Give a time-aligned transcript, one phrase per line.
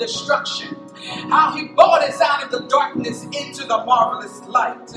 [0.00, 0.76] destruction.
[1.30, 4.90] How he brought us out of the darkness into the marvelous light.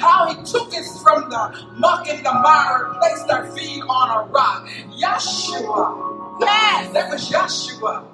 [0.00, 4.10] How he took us from the muck and the mire and placed our feet on
[4.28, 4.68] a rock.
[5.00, 6.40] Yeshua.
[6.40, 6.94] Yes.
[6.94, 8.04] That was Yeshua.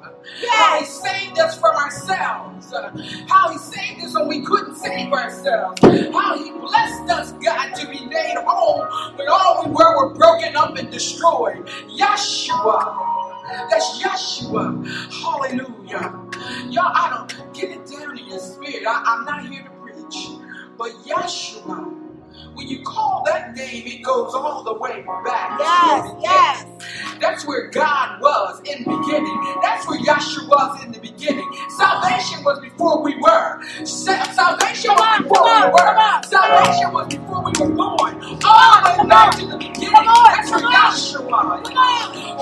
[0.42, 0.50] Yes.
[0.54, 2.74] How he saved us from ourselves.
[3.28, 5.80] How he saved us when we couldn't save ourselves.
[5.82, 10.56] How he blessed us, God, to be made whole when all we were were broken
[10.56, 11.66] up and destroyed.
[11.98, 13.13] Yeshua.
[13.44, 14.86] That's Yeshua.
[15.12, 16.22] Hallelujah.
[16.70, 18.84] Y'all, I don't get it down in your spirit.
[18.86, 20.28] I, I'm not here to preach.
[20.78, 22.03] But Yeshua,
[22.54, 25.60] when you call that name, it goes all the way back.
[25.60, 26.66] Yes, yes.
[27.20, 29.40] That's where God was in the beginning.
[29.62, 31.50] That's where Yahshua was in the beginning.
[31.70, 33.62] Salvation was before we were.
[33.86, 36.22] Sa- Salvation was before on, we were.
[36.24, 38.40] Salvation was before we were born.
[38.44, 39.92] All the way back to the beginning.
[39.92, 40.62] That's where.
[40.62, 41.66] Yahshua.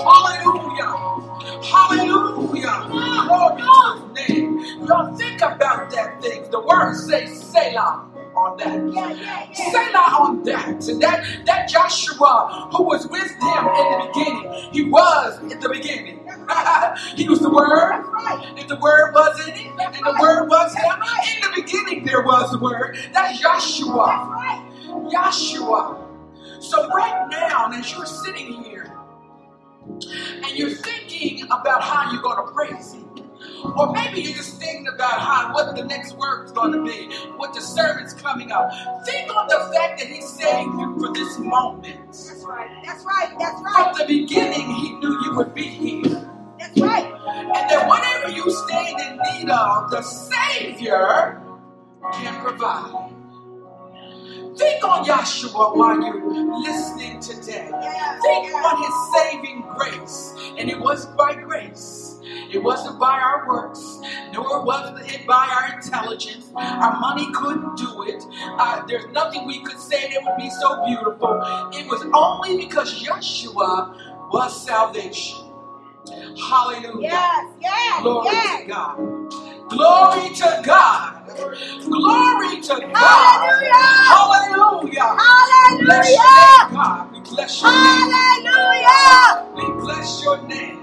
[0.03, 0.91] Hallelujah.
[1.63, 2.87] Hallelujah.
[2.89, 4.59] Glory to his name.
[4.87, 6.49] Y'all think about that thing.
[6.51, 8.93] The word says Selah on that.
[8.93, 9.53] Yeah.
[9.53, 10.81] Selah on that.
[11.01, 16.19] That, that Joshua who was with him in the beginning, he was in the beginning.
[17.15, 18.03] he was the Word,
[18.57, 20.17] and the Word was in That's and the.
[20.21, 21.03] Word was him.
[21.35, 22.97] In the beginning, there was the Word.
[23.13, 24.69] That's Joshua.
[25.11, 25.99] Joshua.
[26.59, 28.93] So right now, as you're sitting here
[30.29, 33.22] and you're thinking about how you're going to praise Him,
[33.77, 37.15] or maybe you're just thinking about how what the next word is going to be,
[37.37, 38.71] what the sermon's coming up.
[39.05, 42.07] Think on the fact that He saved you for this moment.
[42.07, 42.69] That's right.
[42.85, 43.35] That's right.
[43.39, 43.95] That's right.
[43.95, 46.29] From the beginning, He knew you would be here.
[46.59, 47.05] That's right.
[47.05, 51.41] And that whatever you stand in need of, the Savior
[52.13, 53.11] can provide.
[54.57, 57.69] Think on Yahshua while you're listening today.
[58.21, 60.33] Think on his saving grace.
[60.59, 62.12] And it wasn't by grace.
[62.51, 63.99] It wasn't by our works,
[64.33, 66.51] nor was it by our intelligence.
[66.55, 68.23] Our money couldn't do it.
[68.59, 71.41] Uh, there's nothing we could say that would be so beautiful.
[71.73, 75.39] It was only because Yeshua was salvation.
[76.37, 77.01] Hallelujah.
[77.01, 78.61] Yes, yes, Glory yes.
[78.63, 78.97] to God.
[79.69, 81.27] Glory to God.
[81.83, 83.61] Glory to God.
[84.07, 85.03] Hallelujah.
[85.03, 85.85] Hallelujah.
[85.85, 86.69] Bless your Hallelujah.
[86.69, 87.13] name, God.
[87.13, 88.11] We bless your name.
[88.11, 89.55] Hallelujah.
[89.55, 90.82] We bless your name.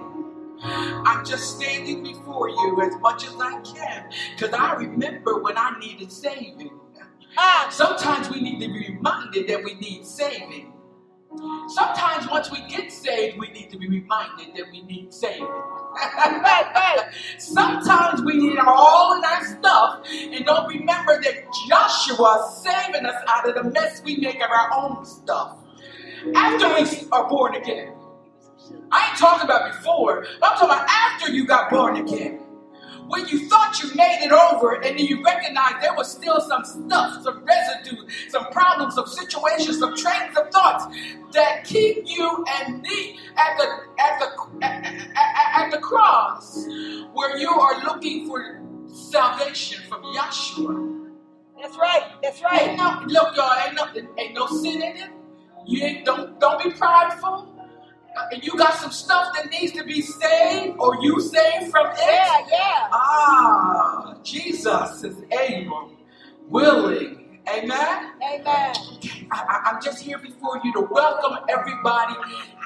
[0.62, 5.78] I'm just standing before you as much as I can because I remember when I
[5.78, 6.72] needed saving.
[7.38, 10.72] Ah, Sometimes we need to be reminded that we need saving.
[11.68, 15.48] Sometimes once we get saved, we need to be reminded that we need saving.
[17.38, 23.22] Sometimes we need all of our stuff and don't remember that Joshua is saving us
[23.28, 25.56] out of the mess we make of our own stuff
[26.34, 27.92] after we are born again.
[28.92, 32.40] I ain't talking about before, but I'm talking about after you got born again.
[33.08, 36.64] When you thought you made it over and then you recognized there was still some
[36.64, 37.98] stuff, some residue,
[38.30, 40.86] some problems, some situations, some trains of thoughts
[41.34, 43.64] that keep you and me at the
[44.00, 46.66] at the at, at- at the cross
[47.14, 51.06] where you are looking for salvation from Yahshua.
[51.60, 52.04] That's right.
[52.22, 52.78] That's Ain't right.
[52.78, 53.86] no, look, y'all, ain't no,
[54.18, 55.10] ain't no sin in it.
[55.66, 57.49] You ain't, don't don't be prideful.
[58.16, 61.88] Uh, And you got some stuff that needs to be saved, or you saved from
[61.88, 61.98] it.
[62.00, 62.88] Yeah, yeah.
[62.92, 65.92] Ah, Jesus is able,
[66.48, 67.40] willing.
[67.48, 68.12] Amen.
[68.22, 68.74] Amen.
[69.32, 72.14] I, I'm just here before you to welcome everybody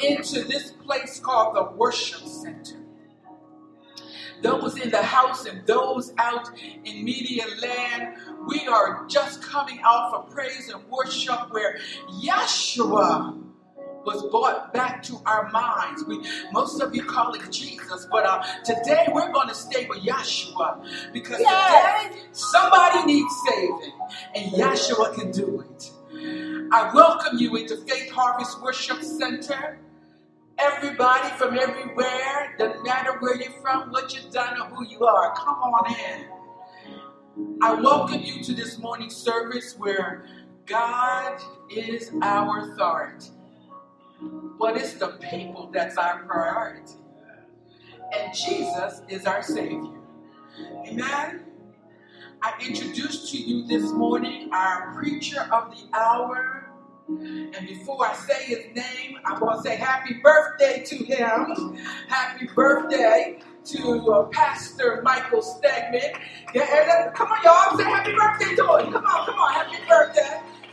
[0.02, 2.76] into this place called the Worship Center.
[4.42, 6.50] Those in the house and those out
[6.84, 8.16] in media land,
[8.46, 11.78] we are just coming off of praise and worship where
[12.22, 13.40] Yeshua
[14.04, 16.04] was brought back to our minds.
[16.04, 16.20] We,
[16.52, 21.12] most of you call it Jesus, but uh, today we're going to stay with Yeshua
[21.12, 22.10] because Yes.
[22.12, 23.92] today somebody needs saving,
[24.34, 25.90] and Yeshua can do it.
[26.72, 29.78] I welcome you into Faith Harvest Worship Center.
[30.58, 35.34] Everybody from everywhere, doesn't matter where you're from, what you've done, or who you are,
[35.34, 36.26] come on in.
[37.62, 40.26] I welcome you to this morning service where
[40.66, 41.40] God
[41.70, 43.30] is our authority,
[44.58, 46.94] but it's the people that's our priority,
[48.14, 49.92] and Jesus is our Savior.
[50.86, 51.42] Amen.
[52.42, 56.66] I introduce to you this morning our preacher of the hour.
[57.08, 61.76] And before I say his name, I want to say happy birthday to him.
[62.08, 66.16] Happy birthday to uh, Pastor Michael Stegman.
[66.54, 68.12] Yeah, come on, y'all, say happy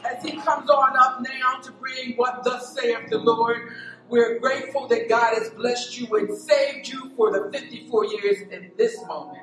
[0.06, 3.74] as he comes on up now to bring what thus saith the Lord.
[4.10, 8.72] We're grateful that God has blessed you and saved you for the 54 years in
[8.78, 9.40] this moment.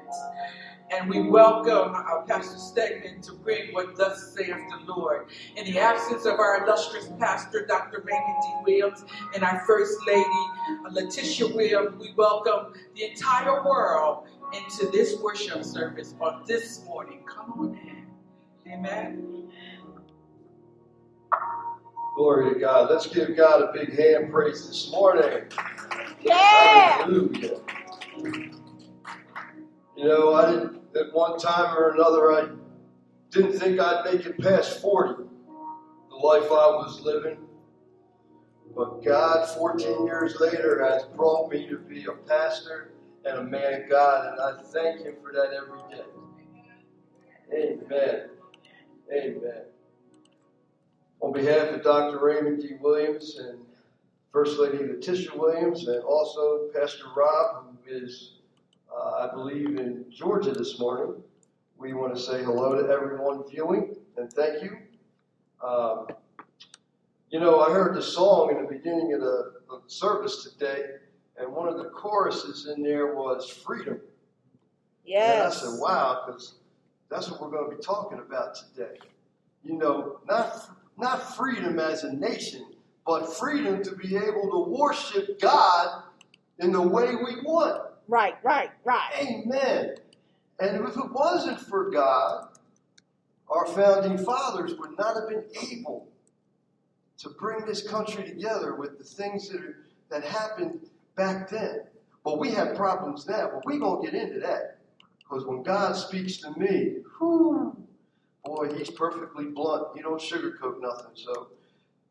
[0.91, 5.29] And we welcome our Pastor Stegman to bring what thus saith the Lord.
[5.57, 8.03] In the absence of our illustrious pastor, Dr.
[8.05, 8.49] Raymond D.
[8.65, 10.25] Williams, and our First Lady,
[10.87, 17.23] uh, Letitia Williams, we welcome the entire world into this worship service on this morning.
[17.27, 18.07] Come on in.
[18.73, 19.48] Amen.
[22.19, 22.91] Glory to God.
[22.91, 25.45] Let's give God a big hand praise this morning.
[26.21, 27.05] Yeah.
[27.05, 27.61] Hallelujah.
[29.97, 32.49] You know, I didn't, at one time or another, I
[33.31, 35.29] didn't think I'd make it past 40,
[36.09, 37.39] the life I was living.
[38.75, 42.95] But God, 14 years later, has brought me to be a pastor
[43.27, 46.03] and a man of God, and I thank Him for that every day.
[47.55, 48.31] Amen.
[49.13, 49.63] Amen.
[51.21, 52.19] On behalf of Dr.
[52.25, 52.77] Raymond D.
[52.81, 53.59] Williams and
[54.33, 58.35] First Lady Letitia Williams, and also Pastor Rob, who is,
[58.95, 61.21] uh, I believe, in Georgia this morning,
[61.77, 64.79] we want to say hello to everyone viewing and thank you.
[65.67, 66.07] Um,
[67.31, 70.83] you know, I heard the song in the beginning of the, of the service today,
[71.37, 74.01] and one of the choruses in there was freedom.
[75.05, 75.63] Yes.
[75.63, 76.55] And I said, wow, because
[77.11, 78.99] that's what we're going to be talking about today.
[79.63, 82.67] You know, not not freedom as a nation,
[83.07, 86.03] but freedom to be able to worship God
[86.59, 87.83] in the way we want.
[88.09, 89.11] Right, right, right.
[89.21, 89.95] Amen.
[90.61, 92.49] And if it wasn't for God,
[93.49, 96.09] our founding fathers would not have been able
[97.19, 99.77] to bring this country together with the things that, are,
[100.11, 100.81] that happened
[101.17, 101.81] back then.
[102.25, 104.79] But we have problems now, but we're going to get into that.
[105.19, 107.77] Because when God speaks to me, whew,
[108.49, 109.89] boy, he's perfectly blunt.
[109.95, 111.13] He don't sugarcoat nothing.
[111.15, 111.49] So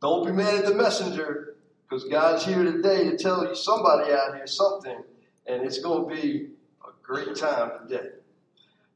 [0.01, 1.55] don't be mad at the messenger,
[1.89, 5.03] because God's here today to tell you somebody out here something,
[5.47, 6.49] and it's going to be
[6.85, 8.09] a great time today.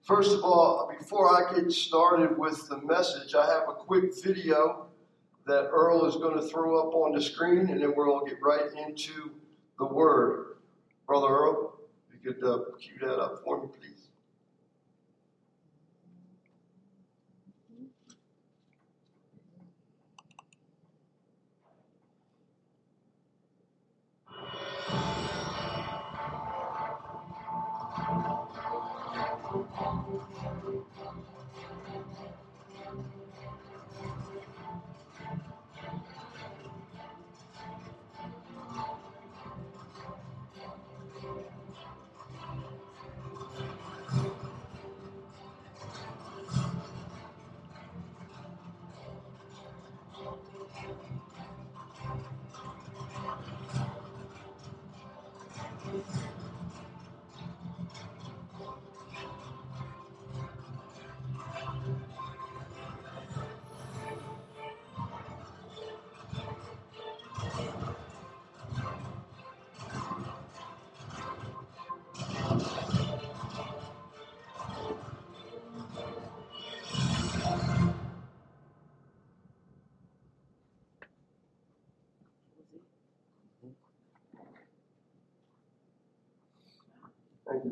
[0.03, 4.88] First of all, before I get started with the message, I have a quick video
[5.47, 8.69] that Earl is going to throw up on the screen, and then we'll get right
[8.88, 9.31] into
[9.79, 10.57] the word.
[11.07, 11.79] Brother Earl,
[12.13, 14.00] you could uh, cue that up for me, please.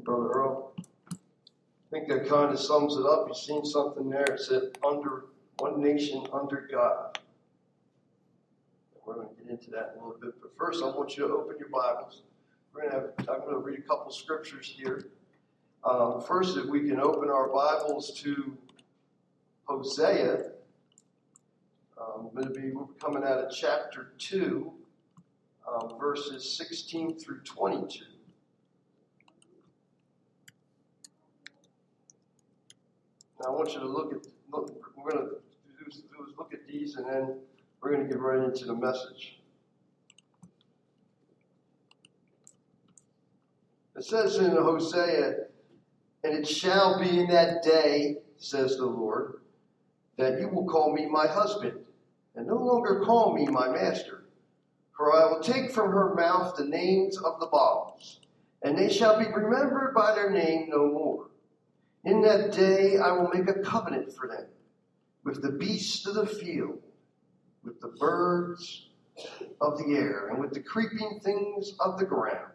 [0.01, 0.73] Brother Earl.
[1.11, 1.15] I
[1.91, 3.25] think that kind of sums it up.
[3.27, 4.23] You've seen something there.
[4.23, 5.25] It said, under
[5.57, 7.19] one nation under God.
[9.05, 10.33] We're going to get into that in a little bit.
[10.41, 12.21] But first, I want you to open your Bibles.
[12.73, 15.09] We're going to have, I'm going to read a couple scriptures here.
[15.83, 18.55] Um, first, if we can open our Bibles to
[19.69, 20.51] Hosea.
[21.99, 24.71] Um, going to be we're coming out of chapter 2,
[25.71, 28.05] um, verses 16 through 22.
[33.38, 34.19] Now, I want you to look at,
[34.51, 37.35] look, we're going to do do is look at these and then
[37.81, 39.39] we're going to get right into the message.
[43.95, 45.33] It says in Hosea,
[46.23, 49.39] and it shall be in that day, says the Lord,
[50.17, 51.79] that you will call me my husband,
[52.35, 54.25] and no longer call me my master.
[54.95, 58.19] For I will take from her mouth the names of the Baals,
[58.61, 61.29] and they shall be remembered by their name no more.
[62.05, 64.45] In that day I will make a covenant for them
[65.23, 66.79] with the beasts of the field,
[67.63, 68.87] with the birds
[69.59, 72.53] of the air, and with the creeping things of the ground.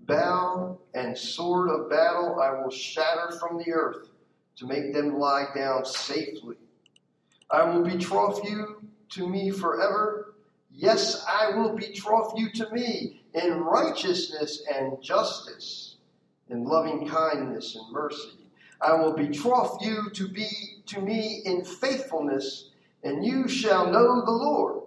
[0.00, 4.08] Bow and sword of battle I will shatter from the earth
[4.56, 6.56] to make them lie down safely.
[7.50, 10.34] I will betroth you to me forever.
[10.70, 15.96] Yes, I will betroth you to me in righteousness and justice,
[16.48, 18.35] in loving kindness and mercy.
[18.80, 20.48] I will betroth you to be
[20.86, 22.70] to me in faithfulness,
[23.02, 24.82] and you shall know the Lord.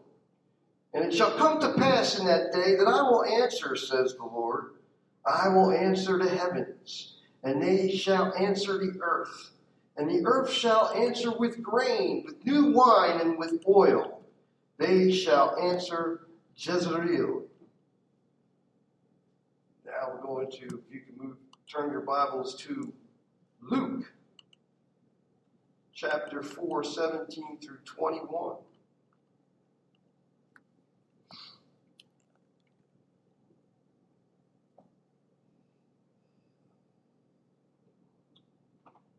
[0.94, 4.26] And it shall come to pass in that day that I will answer, says the
[4.26, 4.74] Lord.
[5.26, 9.52] I will answer the heavens, and they shall answer the earth.
[9.98, 14.22] And the earth shall answer with grain, with new wine, and with oil.
[14.78, 17.44] They shall answer Jezreel.
[19.86, 21.38] Now we're going to, if you can move,
[21.70, 22.94] turn your Bibles to
[23.62, 24.12] Luke
[25.94, 28.56] chapter 4, 17 through 21.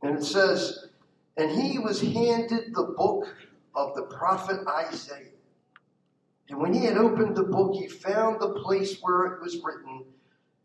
[0.03, 0.87] And it says,
[1.37, 3.35] And he was handed the book
[3.75, 5.27] of the prophet Isaiah.
[6.49, 10.05] And when he had opened the book, he found the place where it was written,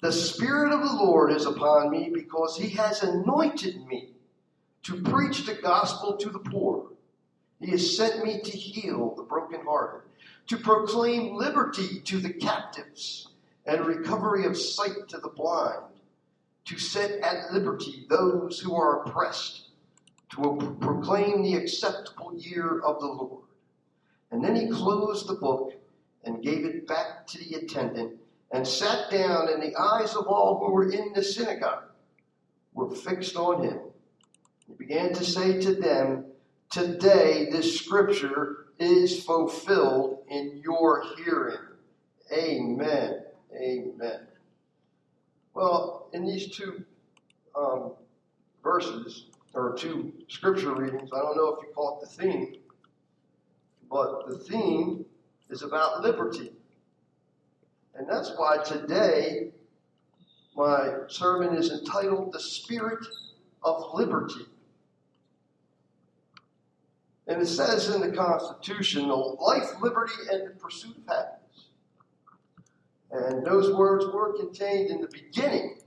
[0.02, 4.12] The Spirit of the Lord is upon me, because he has anointed me
[4.84, 6.92] to preach the gospel to the poor.
[7.60, 10.02] He has sent me to heal the brokenhearted,
[10.48, 13.30] to proclaim liberty to the captives,
[13.66, 15.96] and recovery of sight to the blind
[16.66, 19.70] to set at liberty those who are oppressed,
[20.32, 23.44] to proclaim the acceptable year of the Lord.
[24.32, 25.74] And then he closed the book
[26.24, 28.20] and gave it back to the attendant
[28.56, 31.84] and sat down, and the eyes of all who were in the synagogue
[32.74, 33.80] were fixed on him.
[34.66, 36.26] He began to say to them,
[36.72, 41.58] Today this scripture is fulfilled in your hearing.
[42.32, 43.24] Amen.
[43.56, 44.28] Amen.
[45.54, 46.84] Well, in these two
[47.56, 47.92] um,
[48.64, 52.56] verses, or two scripture readings, I don't know if you caught the theme,
[53.90, 55.06] but the theme
[55.50, 56.55] is about liberty.
[57.98, 59.52] And that's why today
[60.56, 63.06] my sermon is entitled The Spirit
[63.64, 64.46] of Liberty.
[67.28, 71.70] And it says in the Constitution, life, liberty, and the pursuit of happiness.
[73.12, 75.78] And those words were contained in the beginning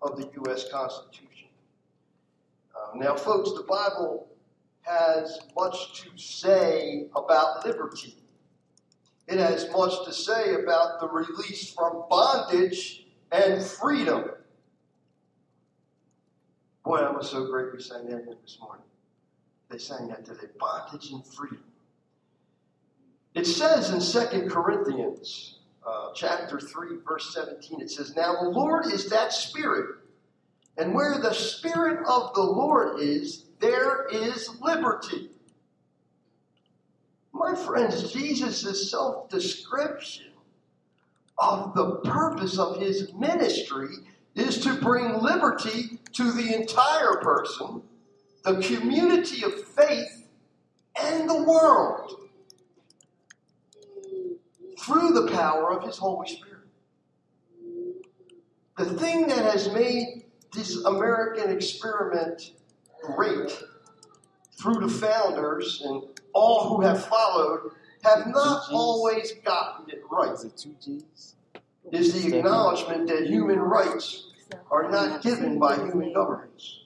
[0.00, 0.70] of the U.S.
[0.70, 1.48] Constitution.
[2.74, 4.28] Um, now, folks, the Bible
[4.82, 8.16] has much to say about liberty.
[9.28, 14.30] It has much to say about the release from bondage and freedom.
[16.82, 18.86] Boy, I was so great we sang that this morning.
[19.70, 21.62] They sang that today bondage and freedom.
[23.34, 28.86] It says in Second Corinthians uh, chapter 3, verse 17, it says, Now the Lord
[28.86, 29.96] is that Spirit,
[30.78, 35.28] and where the Spirit of the Lord is, there is liberty.
[37.38, 40.32] My friends, Jesus' self description
[41.38, 43.88] of the purpose of his ministry
[44.34, 47.82] is to bring liberty to the entire person,
[48.44, 50.26] the community of faith,
[51.00, 52.28] and the world
[54.80, 56.68] through the power of His Holy Spirit.
[58.76, 62.52] The thing that has made this American experiment
[63.02, 63.62] great
[64.60, 66.04] through the founders and
[66.38, 67.72] all who have followed
[68.04, 70.32] have not always gotten it right.
[70.32, 71.34] Is it two G's?
[71.90, 74.30] Is the acknowledgement that human rights
[74.70, 76.80] are not given by human governments,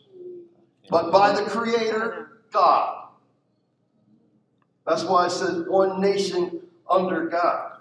[0.89, 3.09] but by the Creator, God.
[4.87, 7.73] That's why I said one nation under God.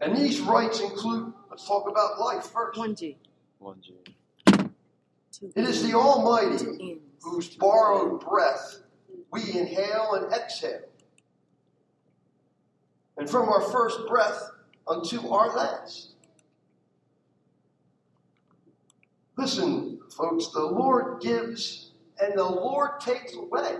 [0.00, 2.78] And these rights include, let's talk about life first.
[2.78, 3.16] One G.
[3.58, 3.94] One G.
[5.56, 8.80] It is the Almighty whose borrowed breath
[9.32, 10.80] we inhale and exhale.
[13.16, 14.50] And from our first breath
[14.88, 16.14] unto our last.
[19.36, 23.76] Listen, folks, the Lord gives and the Lord takes away.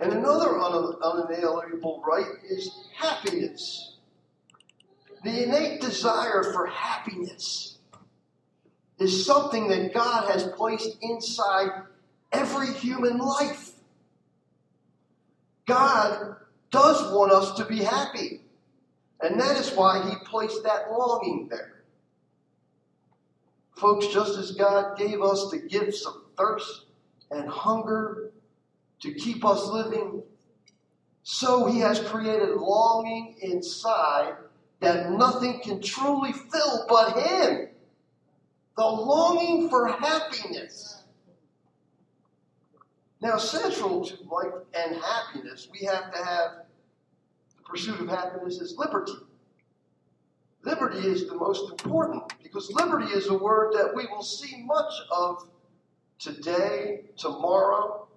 [0.00, 3.96] And another un- unalienable right is happiness.
[5.22, 7.78] The innate desire for happiness
[8.98, 11.70] is something that God has placed inside
[12.32, 13.72] every human life.
[15.66, 16.36] God
[16.70, 18.40] does want us to be happy.
[19.20, 21.84] And that is why He placed that longing there.
[23.76, 26.86] Folks, just as God gave us the gifts of thirst
[27.30, 28.32] and hunger
[29.00, 30.22] to keep us living,
[31.22, 34.34] so He has created longing inside
[34.80, 37.68] that nothing can truly fill but Him.
[38.76, 41.01] The longing for happiness.
[43.22, 46.50] Now, central to life and happiness, we have to have
[47.56, 49.12] the pursuit of happiness is liberty.
[50.64, 54.92] Liberty is the most important because liberty is a word that we will see much
[55.12, 55.48] of
[56.18, 58.08] today, tomorrow,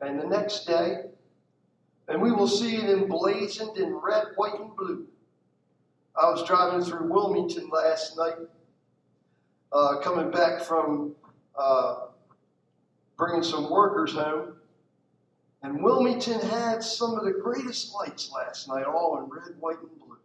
[0.00, 0.98] and the next day.
[2.06, 5.08] And we will see it emblazoned in red, white, and blue.
[6.14, 8.38] I was driving through Wilmington last night,
[9.72, 11.16] uh, coming back from
[11.58, 12.07] uh,
[13.18, 14.54] bringing some workers home.
[15.62, 19.90] And Wilmington had some of the greatest lights last night, all in red, white, and
[19.98, 20.16] blue.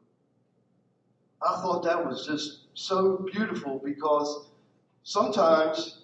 [1.42, 4.52] I thought that was just so beautiful because
[5.02, 6.04] sometimes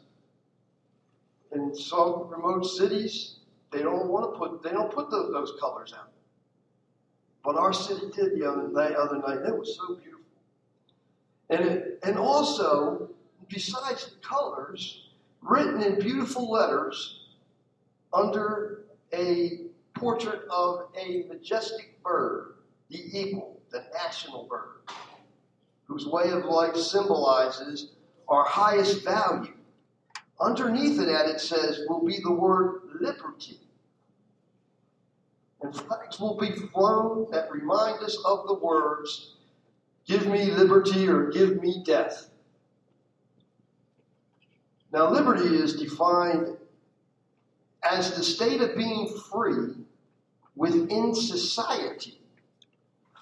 [1.54, 3.36] in some remote cities,
[3.72, 6.10] they don't want to put they don't put those, those colors out.
[7.44, 8.94] But our city did the other night.
[8.94, 10.26] Other night, it was so beautiful.
[11.52, 13.10] And it, and also,
[13.48, 15.09] besides the colors,
[15.42, 17.28] written in beautiful letters
[18.14, 19.62] under a
[19.94, 22.56] portrait of a majestic bird,
[22.90, 24.82] the eagle, the national bird,
[25.86, 27.92] whose way of life symbolizes
[28.28, 29.54] our highest value.
[30.40, 33.60] Underneath that, it says, will be the word liberty.
[35.62, 39.36] And flags will be flown that remind us of the words,
[40.06, 42.30] give me liberty or give me death.
[44.92, 46.58] Now, liberty is defined
[47.84, 49.76] as the state of being free
[50.56, 52.20] within society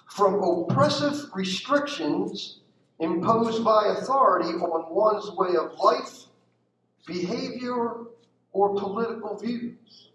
[0.08, 2.60] from oppressive restrictions
[2.98, 6.24] imposed by authority on one's way of life,
[7.06, 8.06] behavior,
[8.52, 10.08] or political views.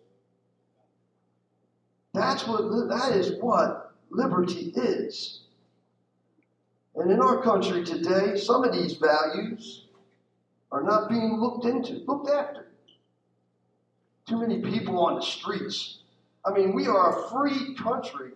[2.13, 5.41] That's what that is what liberty is.
[6.95, 9.82] And in our country today, some of these values
[10.73, 12.67] are not being looked into, looked after.
[14.27, 15.99] Too many people on the streets.
[16.43, 18.31] I mean, we are a free country,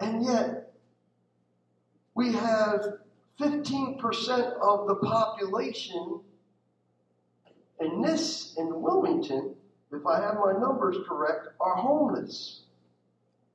[0.00, 0.74] and yet
[2.14, 2.84] we have
[3.40, 4.00] 15%
[4.60, 6.20] of the population
[7.80, 9.54] in this, in Wilmington,
[9.92, 12.62] if I have my numbers correct, are homeless.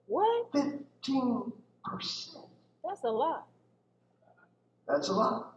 [0.08, 0.52] What?
[0.54, 1.52] 15%.
[2.86, 3.46] That's a lot.
[4.88, 5.53] That's a lot.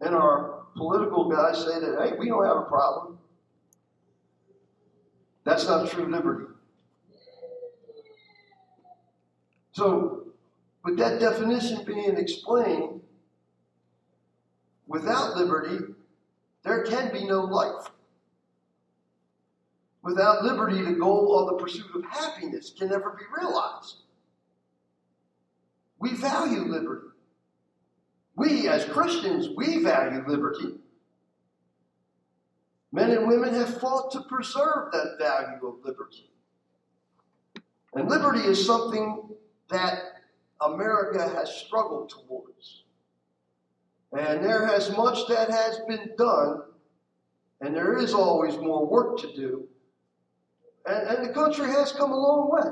[0.00, 3.18] And our political guys say that, hey, we don't have a problem.
[5.44, 6.46] That's not true liberty.
[9.72, 10.28] So,
[10.84, 13.00] with that definition being explained,
[14.86, 15.84] without liberty,
[16.62, 17.90] there can be no life.
[20.02, 24.02] Without liberty, the goal of the pursuit of happiness can never be realized.
[25.98, 27.13] We value liberty.
[28.36, 30.74] We, as Christians, we value liberty.
[32.92, 36.30] Men and women have fought to preserve that value of liberty.
[37.94, 39.28] And liberty is something
[39.70, 39.98] that
[40.60, 42.84] America has struggled towards.
[44.12, 46.62] And there has much that has been done,
[47.60, 49.66] and there is always more work to do.
[50.86, 52.70] And, and the country has come a long way.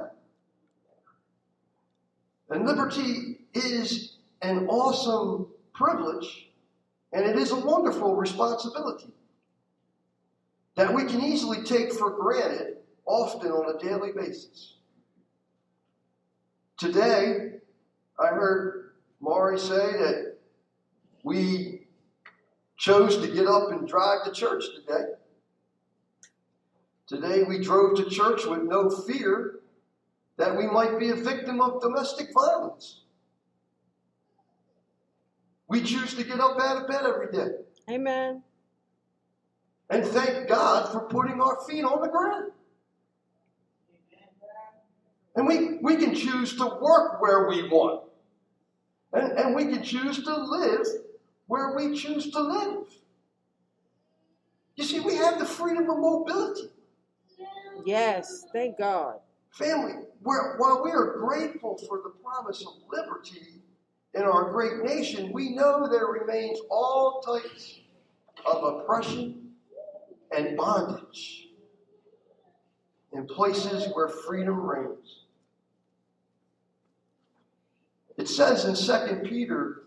[2.51, 6.51] And liberty is an awesome privilege,
[7.13, 9.13] and it is a wonderful responsibility
[10.75, 14.77] that we can easily take for granted, often on a daily basis.
[16.79, 17.53] Today,
[18.19, 20.37] I heard Maury say that
[21.23, 21.87] we
[22.77, 25.05] chose to get up and drive to church today.
[27.07, 29.61] Today, we drove to church with no fear
[30.39, 33.02] that we might be a victim of domestic violence.
[35.73, 37.49] We choose to get up out of bed every day.
[37.91, 38.43] Amen.
[39.89, 42.53] And thank God for putting our feet on the ground.
[45.35, 48.03] And we, we can choose to work where we want.
[49.15, 50.87] And, and we can choose to live
[51.47, 52.85] where we choose to live.
[54.77, 56.69] You see, we have the freedom of mobility.
[57.87, 58.45] Yes.
[58.53, 59.21] Thank God.
[59.53, 63.62] Family, while we are grateful for the promise of liberty
[64.14, 67.81] in our great nation, we know there remains all types
[68.44, 69.51] of oppression
[70.37, 71.48] and bondage
[73.12, 75.20] in places where freedom reigns.
[78.18, 79.85] It says in 2 Peter,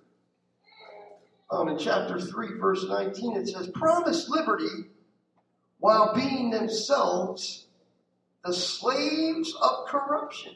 [1.52, 4.90] um, in chapter 3, verse 19, it says, Promise liberty
[5.80, 7.66] while being themselves
[8.44, 10.56] the slaves of corruption.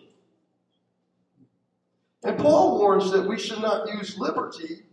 [2.23, 4.83] And Paul warns that we should not use liberty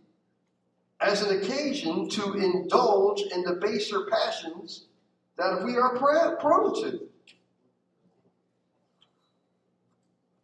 [1.01, 4.87] as an occasion to indulge in the baser passions
[5.37, 5.97] that we are
[6.37, 7.01] prone to.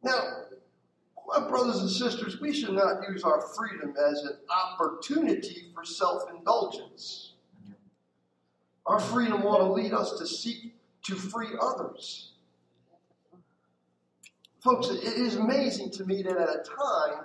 [0.02, 0.42] Now,
[1.26, 6.24] my brothers and sisters, we should not use our freedom as an opportunity for self
[6.36, 7.32] indulgence.
[8.84, 12.31] Our freedom ought to lead us to seek to free others.
[14.62, 17.25] Folks, it is amazing to me that at a time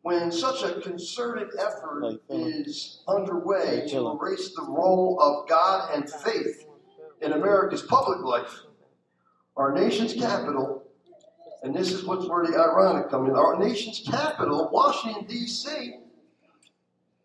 [0.00, 2.54] when such a concerted effort feeling?
[2.54, 6.64] Uh, is underway to erase the role of God and faith
[7.20, 8.62] in America's public life,
[9.58, 10.84] our nation's capital,
[11.62, 15.96] and this is what's where the ironic comes in, our nation's capital, Washington, D.C.,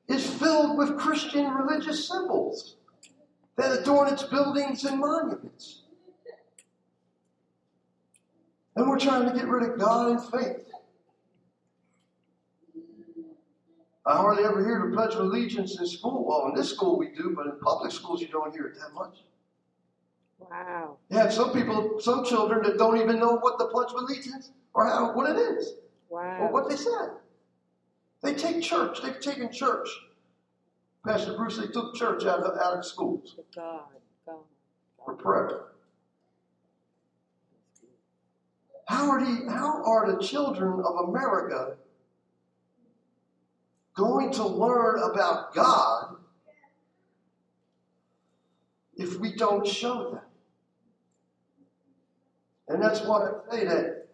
[0.10, 2.76] is filled with Christian religious symbols
[3.56, 5.83] that adorn its buildings and monuments.
[8.76, 10.70] And we're trying to get rid of God and faith.
[14.06, 16.26] I hardly ever hear the Pledge of Allegiance in school.
[16.28, 18.94] Well, in this school we do, but in public schools you don't hear it that
[18.94, 19.20] much.
[20.40, 20.98] Wow.
[21.10, 24.46] You have some people, some children that don't even know what the Pledge of Allegiance
[24.46, 25.76] is or how what it is
[26.12, 27.12] or what they said.
[28.22, 29.02] They take church.
[29.02, 29.88] They've taken church.
[31.06, 33.82] Pastor Bruce, they took church out of out of schools God.
[34.26, 34.36] God.
[35.06, 35.73] for prayer.
[38.88, 41.78] How are the how are the children of America
[43.96, 46.16] going to learn about God
[48.96, 50.22] if we don't show them?
[52.68, 54.08] And that's why I say that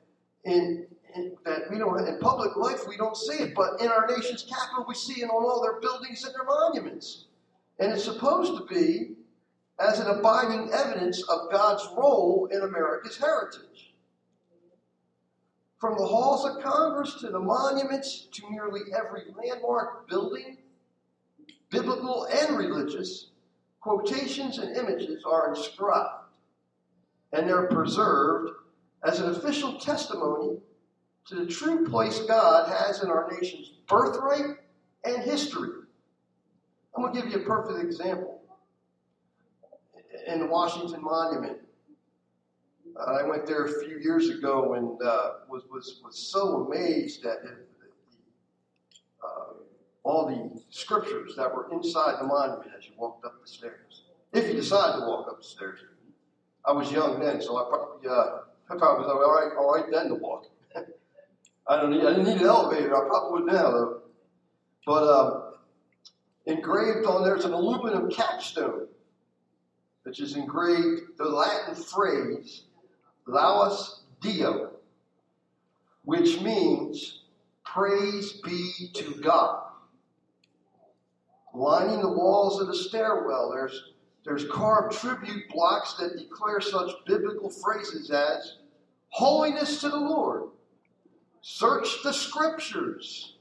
[0.45, 4.07] in, in that we don't in public life we don't see it, but in our
[4.07, 7.25] nation's capital we see it on all their buildings and their monuments.
[7.79, 9.15] And it's supposed to be
[9.79, 13.88] as an abiding evidence of God's role in America's heritage.
[15.79, 20.57] From the halls of Congress to the monuments to nearly every landmark building,
[21.69, 23.27] biblical and religious,
[23.79, 26.19] quotations and images are inscribed
[27.31, 28.51] and they're preserved
[29.03, 30.57] as an official testimony
[31.27, 34.57] to the true place God has in our nation's birthright
[35.05, 35.69] and history.
[36.95, 38.41] I'm going to give you a perfect example.
[40.27, 41.59] In the Washington Monument,
[43.07, 47.37] I went there a few years ago and uh, was, was, was so amazed at
[49.23, 49.53] uh,
[50.03, 54.03] all the scriptures that were inside the monument as you walked up the stairs.
[54.33, 55.79] If you decide to walk up the stairs.
[56.65, 59.91] I was young then, so I probably, uh, I probably was all right, all right
[59.91, 60.45] then to walk.
[61.67, 62.95] I don't need, I didn't need an elevator.
[62.95, 64.01] I probably would now though.
[64.85, 65.53] But um,
[66.45, 68.87] engraved on there's an aluminum capstone,
[70.03, 72.65] which is engraved the Latin phrase
[73.29, 74.71] "Laus Deo,"
[76.03, 77.21] which means
[77.63, 79.65] "Praise be to God."
[81.53, 83.79] Lining the walls of the stairwell, there's
[84.25, 88.55] there's carved tribute blocks that declare such biblical phrases as
[89.09, 90.49] "Holiness to the Lord,"
[91.41, 93.35] "Search the Scriptures,"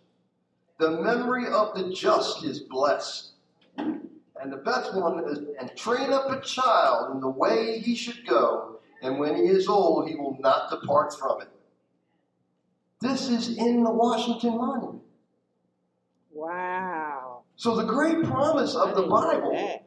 [0.79, 3.31] "The memory of the just is blessed,"
[3.79, 8.27] and the best one is "And train up a child in the way he should
[8.27, 11.48] go, and when he is old, he will not depart from it."
[13.00, 15.02] This is in the Washington Monument.
[16.32, 17.42] Wow.
[17.56, 19.84] So the great promise of the Bible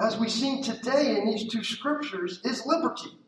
[0.00, 3.18] as we see today in these two scriptures, is liberty.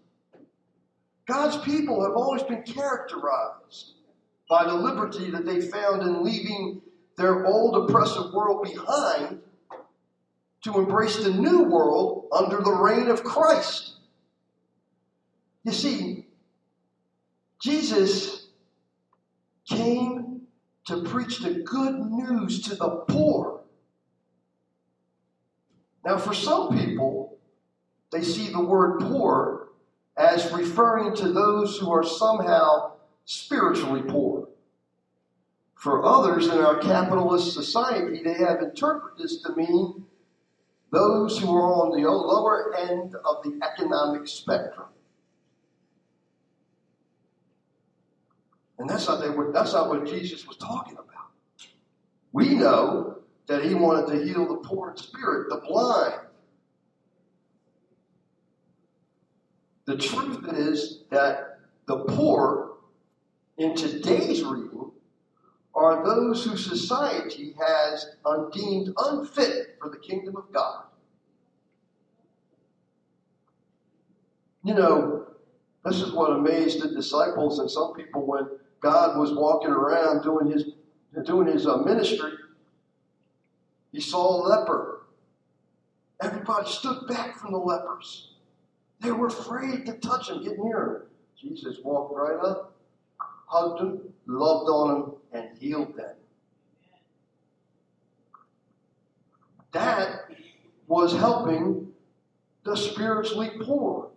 [1.27, 3.95] God's people have always been characterized
[4.49, 6.81] by the liberty that they found in leaving
[7.17, 9.41] their old oppressive world behind
[10.63, 13.97] to embrace the new world under the reign of Christ.
[15.65, 16.27] You see,
[17.61, 18.49] Jesus
[19.67, 20.43] came
[20.87, 23.61] to preach the good news to the poor.
[26.05, 27.39] Now, for some people,
[28.11, 29.69] they see the word poor
[30.17, 32.95] as referring to those who are somehow
[33.25, 34.49] spiritually poor.
[35.77, 40.05] For others in our capitalist society, they have interpreted this to mean
[40.91, 44.89] those who are on the lower end of the economic spectrum.
[48.83, 51.31] And that's not, they were, that's not what Jesus was talking about.
[52.33, 56.15] We know that he wanted to heal the poor in spirit, the blind.
[59.85, 62.73] The truth is that the poor
[63.57, 64.91] in today's reading
[65.77, 68.17] are those who society has
[68.53, 70.87] deemed unfit for the kingdom of God.
[74.65, 75.29] You know,
[75.85, 78.49] this is what amazed the disciples and some people when
[78.83, 80.65] God was walking around doing his
[81.25, 82.33] doing his uh, ministry.
[83.93, 85.03] He saw a leper.
[86.21, 88.33] Everybody stood back from the lepers.
[89.01, 91.03] They were afraid to touch him, get near him.
[91.41, 92.75] Jesus walked right up,
[93.19, 96.15] hugged him, loved on him, and healed them.
[99.73, 100.29] That
[100.87, 101.93] was helping
[102.65, 104.11] the spiritually poor.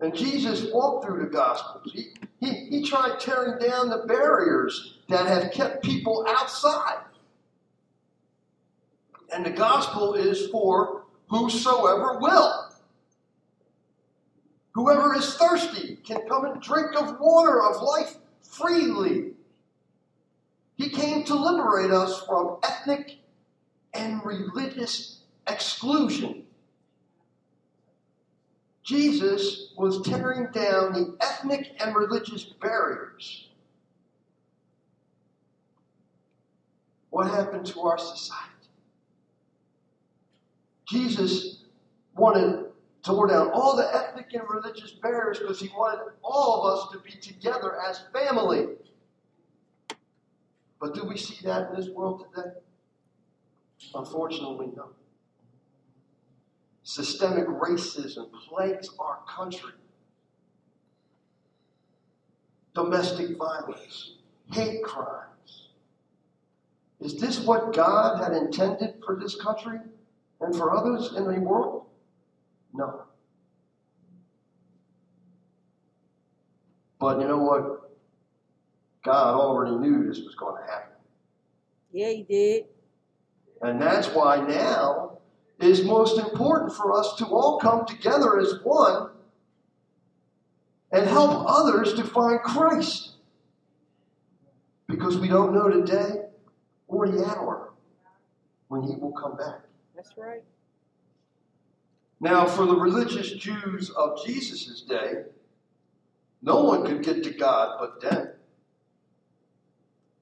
[0.00, 1.90] And Jesus walked through the Gospels.
[1.92, 6.98] He, he, he tried tearing down the barriers that have kept people outside.
[9.32, 12.70] And the gospel is for whosoever will.
[14.74, 19.32] Whoever is thirsty can come and drink of water of life freely.
[20.76, 23.16] He came to liberate us from ethnic
[23.94, 26.45] and religious exclusion.
[28.86, 33.48] Jesus was tearing down the ethnic and religious barriers.
[37.10, 38.52] What happened to our society?
[40.88, 41.64] Jesus
[42.14, 42.66] wanted to
[43.02, 47.00] tore down all the ethnic and religious barriers because he wanted all of us to
[47.00, 48.66] be together as family.
[50.80, 52.50] But do we see that in this world today?
[53.96, 54.90] Unfortunately, no.
[56.86, 59.72] Systemic racism plagues our country.
[62.76, 64.12] Domestic violence,
[64.52, 65.70] hate crimes.
[67.00, 69.80] Is this what God had intended for this country
[70.40, 71.86] and for others in the world?
[72.72, 73.02] No.
[77.00, 77.90] But you know what?
[79.04, 80.92] God already knew this was going to happen.
[81.90, 82.66] Yeah, he did.
[83.60, 85.15] And that's why now
[85.60, 89.10] is most important for us to all come together as one
[90.92, 93.12] and help others to find Christ.
[94.86, 96.26] Because we don't know the day
[96.86, 97.72] or the hour
[98.68, 99.60] when he will come back.
[99.94, 100.42] That's right.
[102.20, 105.24] Now, for the religious Jews of Jesus' day,
[106.42, 108.28] no one could get to God but them.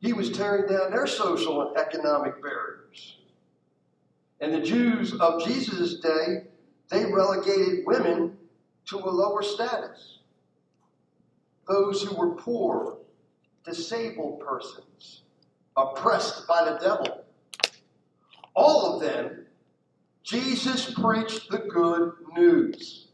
[0.00, 3.18] He was tearing down their social and economic barriers.
[4.40, 6.44] And the Jews of Jesus' day,
[6.90, 8.36] they relegated women
[8.86, 10.18] to a lower status.
[11.66, 12.98] Those who were poor,
[13.64, 15.22] disabled persons,
[15.76, 17.24] oppressed by the devil.
[18.54, 19.46] All of them,
[20.22, 23.08] Jesus preached the good news.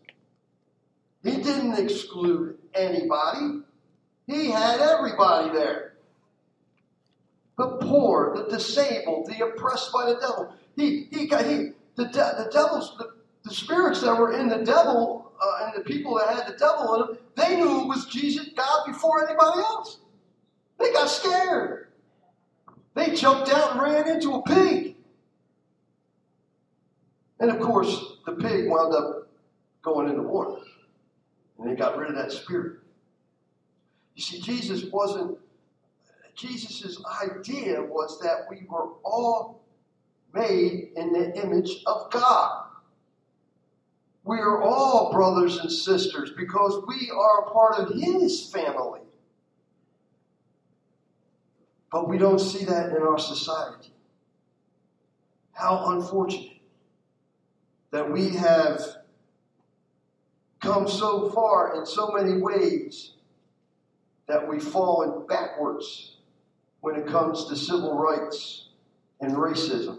[1.23, 3.61] He didn't exclude anybody.
[4.27, 5.95] He had everybody there.
[7.59, 10.55] The poor, the disabled, the oppressed by the devil.
[10.77, 11.27] He, he he,
[11.97, 13.13] the, de- the devils, the,
[13.45, 16.95] the spirits that were in the devil uh, and the people that had the devil
[16.95, 20.01] in them, they knew it was Jesus, God, before anybody else.
[20.79, 21.89] They got scared.
[22.95, 24.97] They jumped out and ran into a pig.
[27.39, 29.29] And of course, the pig wound up
[29.83, 30.61] going in the water.
[31.59, 32.79] And they got rid of that spirit.
[34.15, 35.39] You see, Jesus wasn't,
[36.35, 39.60] Jesus' idea was that we were all
[40.33, 42.67] made in the image of God.
[44.25, 49.01] We are all brothers and sisters because we are a part of His family.
[51.91, 53.93] But we don't see that in our society.
[55.53, 56.61] How unfortunate
[57.91, 58.81] that we have
[60.61, 63.13] come so far in so many ways
[64.29, 66.17] that we've fallen backwards
[66.81, 68.69] when it comes to civil rights
[69.21, 69.99] and racism.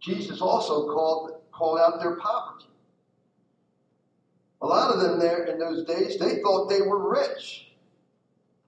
[0.00, 2.66] Jesus also called, called out their poverty.
[4.62, 7.68] A lot of them there in those days, they thought they were rich,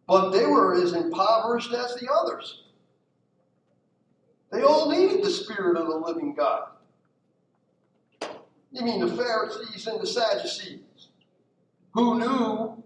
[0.06, 2.64] but they were as impoverished as the others.
[4.50, 6.68] They all needed the Spirit of the living God.
[8.70, 11.08] You mean the Pharisees and the Sadducees,
[11.92, 12.82] who knew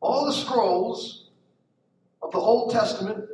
[0.00, 1.28] all the scrolls
[2.22, 3.29] of the Old Testament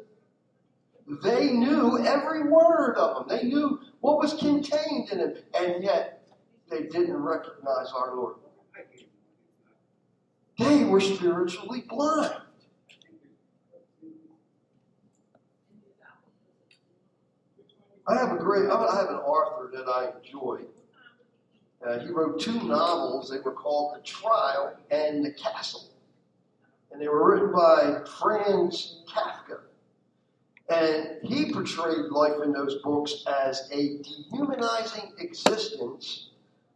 [1.23, 3.39] they knew every word of them.
[3.39, 6.27] They knew what was contained in it, and yet
[6.69, 8.37] they didn't recognize our Lord.
[10.59, 12.33] They were spiritually blind.
[18.09, 20.61] I have a great, I have an author that I enjoy.
[21.87, 23.31] Uh, he wrote two novels.
[23.31, 25.91] They were called The Trial and The Castle.
[26.91, 29.66] And they were written by Franz Kafka.
[30.69, 36.31] And he portrayed life in those books as a dehumanizing existence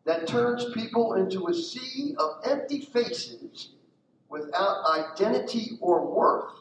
[0.05, 3.71] that turns people into a sea of empty faces
[4.29, 6.55] without identity or worth.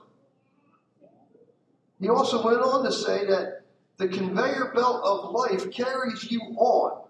[1.99, 3.59] He also went on to say that
[3.99, 7.03] The conveyor belt of life carries you on.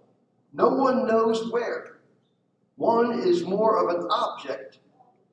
[0.53, 1.99] No one knows where.
[2.77, 4.79] One is more of an object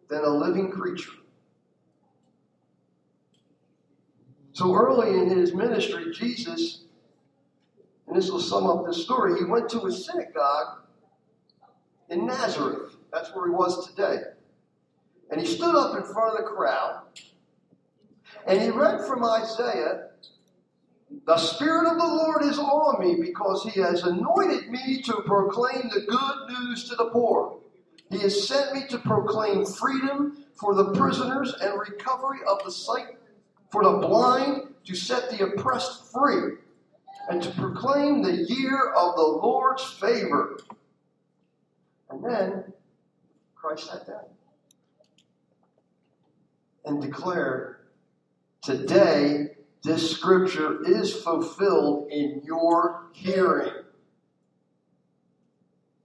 [0.09, 1.12] than a living creature.
[4.57, 6.85] So early in his ministry, Jesus,
[8.07, 10.79] and this will sum up this story, he went to a synagogue
[12.09, 12.97] in Nazareth.
[13.12, 14.16] That's where he was today.
[15.31, 17.03] And he stood up in front of the crowd
[18.47, 20.09] and he read from Isaiah
[21.27, 25.90] The Spirit of the Lord is on me because he has anointed me to proclaim
[25.92, 27.59] the good news to the poor.
[28.09, 33.19] He has sent me to proclaim freedom for the prisoners and recovery of the sight
[33.71, 36.57] for the blind, to set the oppressed free,
[37.29, 40.59] and to proclaim the year of the Lord's favor.
[42.09, 42.73] And then
[43.55, 44.25] Christ sat down
[46.85, 47.77] and declared,
[48.63, 49.49] Today,
[49.83, 53.73] this scripture is fulfilled in your hearing.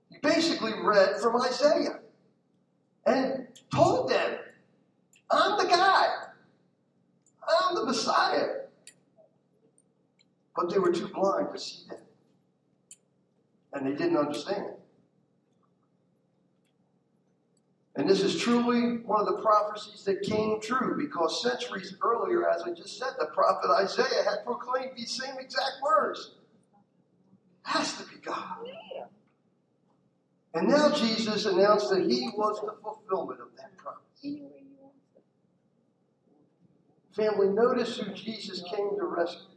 [0.09, 1.99] He basically read from Isaiah
[3.05, 4.37] and told them,
[5.31, 6.20] I'm the guy.
[7.71, 8.47] I'm the Messiah.
[10.55, 12.01] But they were too blind to see that.
[13.73, 14.65] And they didn't understand.
[17.95, 22.63] And this is truly one of the prophecies that came true because centuries earlier, as
[22.63, 26.35] I just said, the prophet Isaiah had proclaimed these same exact words.
[27.63, 28.57] Has to be God.
[30.53, 34.60] And now Jesus announced that he was the fulfillment of that promise.
[37.15, 39.47] Family, notice who Jesus came to rescue?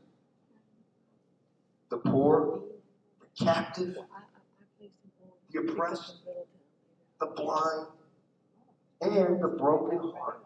[1.91, 2.63] The poor,
[3.21, 3.97] the captive,
[5.51, 6.17] the oppressed,
[7.21, 7.87] the blind,
[9.01, 10.41] and the broken heart.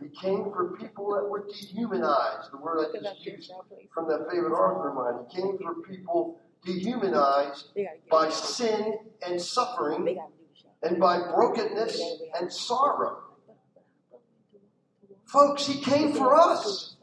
[0.00, 3.52] He came for people that were dehumanized, the word I just used
[3.92, 5.26] from that favorite author of mine.
[5.30, 7.68] He came for people dehumanized
[8.10, 10.18] by sin and suffering
[10.82, 12.00] and by brokenness
[12.38, 13.23] and sorrow.
[15.26, 16.96] Folks, He came for us.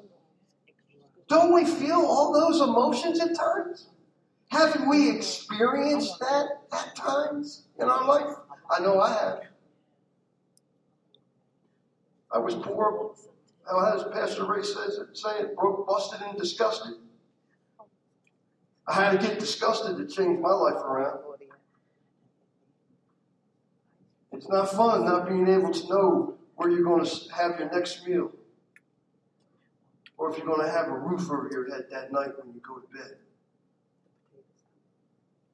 [1.28, 3.88] Don't we feel all those emotions at times?
[4.50, 8.36] Haven't we experienced that at times in our life?
[8.70, 9.42] I know I have.
[12.34, 13.14] I was poor,
[13.94, 16.94] as Pastor Ray says it, say it, broke, busted, and disgusted.
[18.88, 21.20] I had to get disgusted to change my life around.
[24.34, 28.08] It's not fun not being able to know where you're going to have your next
[28.08, 28.32] meal
[30.16, 32.62] or if you're going to have a roof over your head that night when you
[32.62, 33.18] go to bed.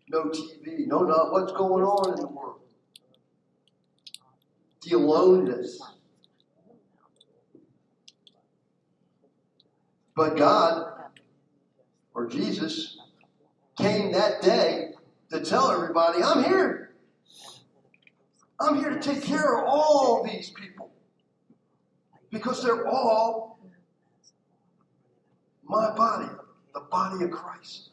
[0.09, 2.59] No TV, no, not what's going on in the world.
[4.83, 5.81] The aloneness.
[10.13, 10.91] But God,
[12.13, 12.97] or Jesus,
[13.77, 14.89] came that day
[15.29, 16.95] to tell everybody, I'm here.
[18.59, 20.91] I'm here to take care of all these people.
[22.31, 23.59] Because they're all
[25.63, 26.29] my body,
[26.73, 27.89] the body of Christ.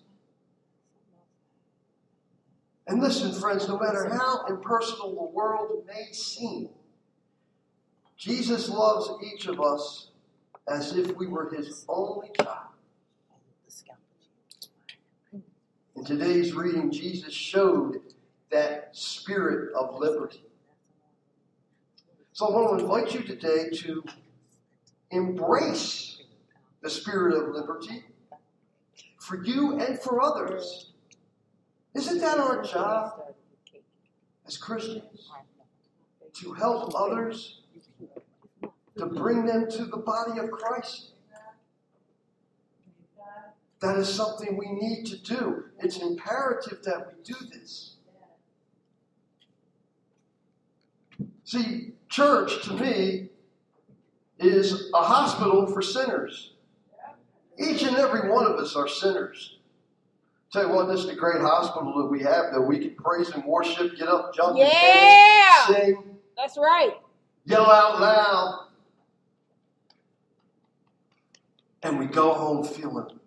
[2.86, 6.68] And listen, friends, no matter how impersonal the world may seem,
[8.16, 10.10] Jesus loves each of us
[10.68, 12.58] as if we were his only child.
[15.96, 18.00] In today's reading, Jesus showed
[18.50, 20.44] that spirit of liberty.
[22.32, 24.04] So I want to invite you today to
[25.14, 26.22] embrace
[26.82, 28.04] the spirit of liberty
[29.18, 30.90] for you and for others.
[31.94, 33.34] Isn't that our job
[34.46, 35.30] as Christians?
[36.34, 37.60] To help others,
[38.98, 41.12] to bring them to the body of Christ.
[43.80, 45.64] That is something we need to do.
[45.78, 47.96] It's imperative that we do this.
[51.44, 53.28] See, church to me
[54.38, 56.52] is a hospital for sinners.
[57.58, 59.58] Each and every one of us are sinners.
[60.52, 63.30] Tell you what, this is a great hospital that we have that we can praise
[63.30, 65.66] and worship, get up, jump, and Yeah.
[65.66, 66.94] dance, sing, That's right.
[67.44, 68.68] yell out loud.
[71.82, 73.20] And we go home feeling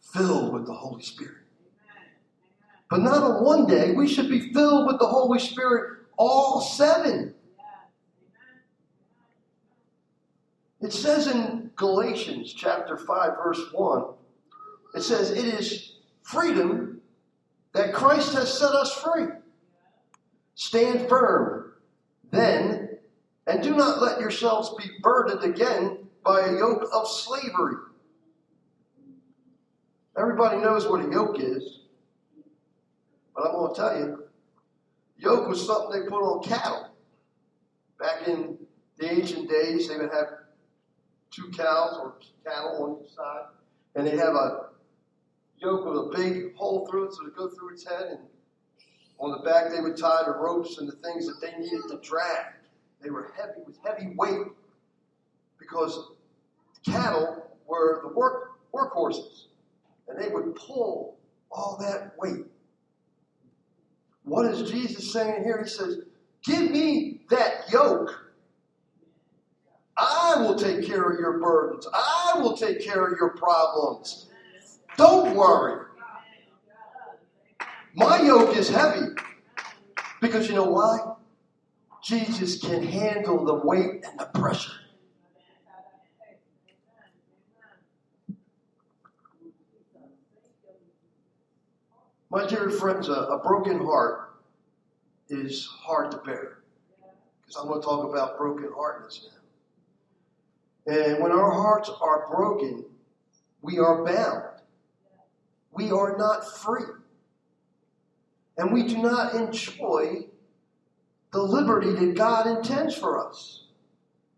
[0.00, 1.38] filled with the Holy Spirit.
[2.90, 7.33] But not on one day, we should be filled with the Holy Spirit all seven.
[10.84, 14.04] It says in Galatians chapter 5, verse 1,
[14.94, 17.00] it says, It is freedom
[17.72, 19.28] that Christ has set us free.
[20.56, 21.72] Stand firm
[22.30, 22.98] then,
[23.46, 27.76] and do not let yourselves be burdened again by a yoke of slavery.
[30.18, 31.80] Everybody knows what a yoke is.
[33.34, 34.24] But I'm going to tell you,
[35.16, 36.90] yoke was something they put on cattle.
[37.98, 38.58] Back in
[38.98, 40.43] the ancient days, they would have
[41.34, 42.14] two cows or
[42.44, 43.44] cattle on each side,
[43.94, 44.68] and they'd have a
[45.58, 48.18] yoke with a big hole through it so to go through its head, and
[49.18, 51.98] on the back they would tie the ropes and the things that they needed to
[52.02, 52.54] drag.
[53.02, 54.46] They were heavy with heavy weight
[55.58, 56.12] because
[56.86, 59.46] cattle were the work workhorses,
[60.08, 61.16] and they would pull
[61.50, 62.46] all that weight.
[64.24, 65.62] What is Jesus saying here?
[65.62, 65.98] He says,
[66.44, 68.23] Give me that yoke.
[69.96, 71.86] I will take care of your burdens.
[71.92, 74.28] I will take care of your problems.
[74.96, 75.86] Don't worry.
[77.94, 79.06] My yoke is heavy.
[80.20, 80.98] Because you know why?
[82.02, 84.72] Jesus can handle the weight and the pressure.
[92.30, 94.40] My dear friends, a, a broken heart
[95.28, 96.58] is hard to bear.
[97.40, 99.28] Because I'm going to talk about broken heartedness.
[100.86, 102.84] And when our hearts are broken,
[103.62, 104.44] we are bound.
[105.72, 106.84] We are not free.
[108.56, 110.26] And we do not enjoy
[111.32, 113.64] the liberty that God intends for us.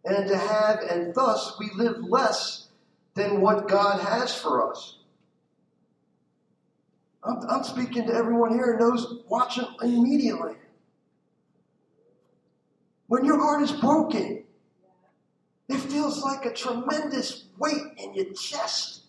[0.05, 2.69] And to have, and thus we live less
[3.15, 4.99] than what God has for us.
[7.25, 10.55] I'm, I'm speaking to everyone here and those watching immediately.
[13.09, 14.45] When your heart is broken,
[15.69, 19.03] it feels like a tremendous weight in your chest.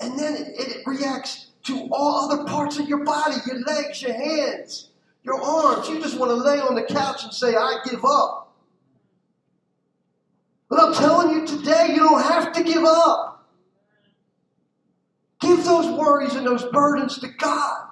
[0.00, 4.14] And then it, it reacts to all other parts of your body your legs, your
[4.14, 4.88] hands,
[5.22, 5.88] your arms.
[5.88, 8.54] You just want to lay on the couch and say, I give up.
[10.68, 13.46] But I'm telling you today, you don't have to give up.
[15.40, 17.88] Give those worries and those burdens to God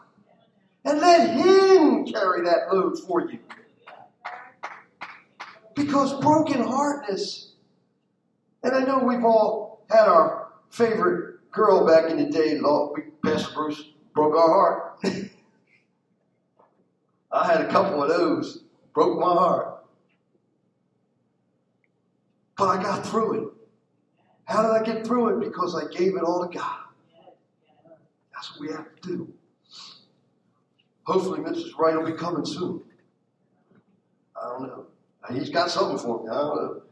[0.85, 3.39] and let Him carry that load for you.
[5.81, 7.53] Because brokenheartedness,
[8.63, 12.61] and I know we've all had our favorite girl back in the day,
[13.25, 13.83] Pastor Bruce
[14.15, 14.99] broke our heart.
[17.33, 19.87] I had a couple of those, broke my heart.
[22.59, 23.55] But I got through it.
[24.45, 25.45] How did I get through it?
[25.47, 26.81] Because I gave it all to God.
[28.35, 29.33] That's what we have to do.
[31.05, 31.79] Hopefully, Mrs.
[31.79, 32.83] Wright will be coming soon.
[34.37, 34.90] I don't know.
[35.33, 36.31] He's got something for me.
[36.31, 36.83] I don't know.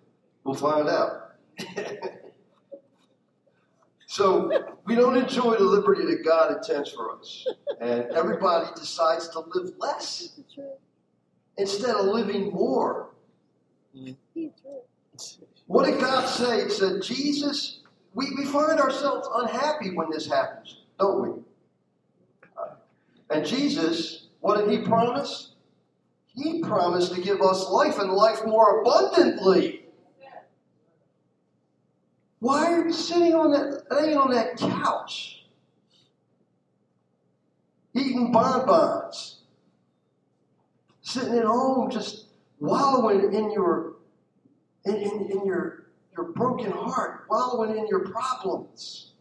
[0.44, 1.34] We'll find out.
[4.06, 4.50] so
[4.84, 7.46] we don't enjoy the liberty that God intends for us.
[7.80, 10.38] And everybody decides to live less
[11.56, 13.10] instead of living more.
[15.66, 16.64] What did God say?
[16.64, 17.80] He said, Jesus,
[18.14, 21.42] we, we find ourselves unhappy when this happens, don't we?
[23.30, 25.52] And Jesus, what did he promise?
[26.38, 29.82] He promised to give us life and life more abundantly.
[32.38, 35.46] Why are you sitting on that, laying on that couch,
[37.94, 39.40] eating bonbons,
[41.02, 42.26] sitting at home, just
[42.60, 43.96] wallowing in your
[44.84, 49.14] in, in, in your your broken heart, wallowing in your problems?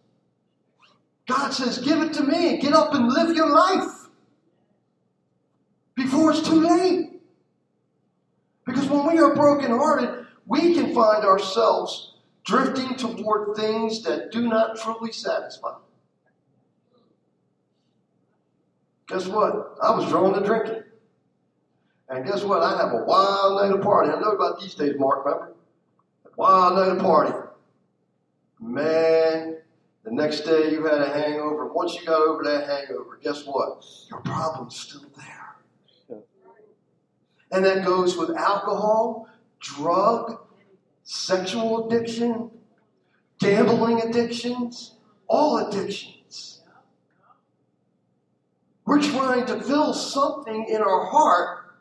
[1.27, 2.59] God says, "Give it to me.
[2.59, 3.96] Get up and live your life."
[6.17, 7.21] Before it's too late.
[8.65, 14.77] Because when we are brokenhearted, we can find ourselves drifting toward things that do not
[14.79, 15.75] truly satisfy.
[19.07, 19.75] Guess what?
[19.81, 20.83] I was drawn to drinking.
[22.09, 22.63] And guess what?
[22.63, 24.09] I have a wild night of party.
[24.09, 25.53] I know about these days, Mark, remember?
[26.35, 27.33] Wild night of party.
[28.59, 29.57] Man,
[30.03, 31.71] the next day you had a hangover.
[31.71, 33.85] Once you got over that hangover, guess what?
[34.09, 35.46] Your problem's still there.
[37.51, 39.29] And that goes with alcohol,
[39.59, 40.39] drug,
[41.03, 42.51] sexual addiction,
[43.39, 44.95] gambling addictions,
[45.27, 46.61] all addictions.
[48.85, 51.75] We're trying to fill something in our heart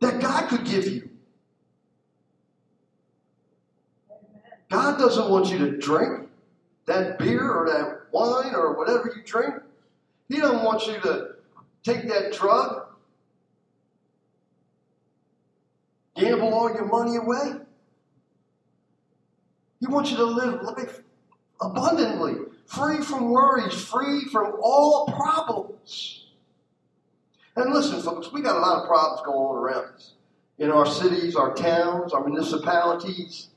[0.00, 1.08] that God could give you.
[4.70, 6.28] God doesn't want you to drink
[6.86, 9.54] that beer or that wine or whatever you drink.
[10.28, 11.36] He doesn't want you to
[11.82, 12.83] take that drug
[16.34, 17.52] gamble all your money away.
[19.80, 21.00] He wants you to live life
[21.60, 22.34] abundantly,
[22.66, 26.26] free from worries, free from all problems.
[27.56, 30.14] And listen, folks, we got a lot of problems going on around us.
[30.58, 33.48] In our cities, our towns, our municipalities.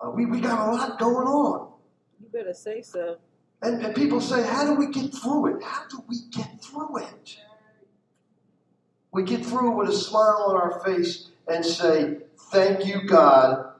[0.00, 1.72] Uh, we, we got a lot going on.
[2.20, 3.18] You better say so.
[3.60, 5.62] And, and people say, How do we get through it?
[5.62, 7.36] How do we get through it?
[9.12, 12.18] We get through it with a smile on our face and say,
[12.50, 13.72] Thank you, God,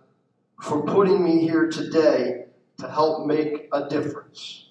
[0.61, 2.45] for putting me here today
[2.79, 4.66] to help make a difference.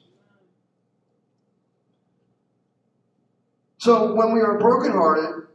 [3.78, 5.48] So when we are brokenhearted,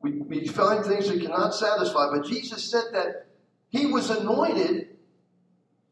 [0.00, 2.08] we, we find things that cannot satisfy.
[2.10, 3.26] But Jesus said that
[3.68, 4.88] he was anointed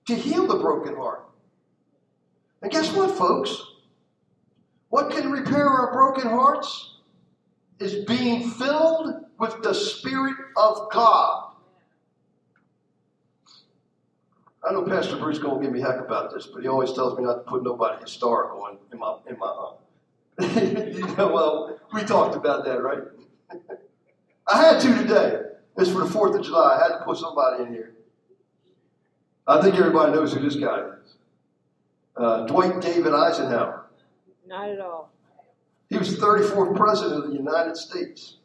[0.06, 1.28] to heal the broken heart.
[2.62, 3.56] And guess what, folks?
[4.88, 6.93] What can repair our broken hearts?
[7.80, 11.54] Is being filled with the Spirit of God.
[14.66, 17.18] I know Pastor Bruce going to give me heck about this, but he always tells
[17.18, 19.72] me not to put nobody historical in, in my in my
[21.16, 23.02] know, well, we talked about that, right?
[24.48, 25.40] I had to today.
[25.76, 26.76] It's for the Fourth of July.
[26.76, 27.94] I had to put somebody in here.
[29.46, 31.16] I think everybody knows who this guy is.
[32.16, 33.86] Uh, Dwight David Eisenhower.
[34.46, 35.13] Not at all.
[35.94, 38.38] He was the 34th president of the United States.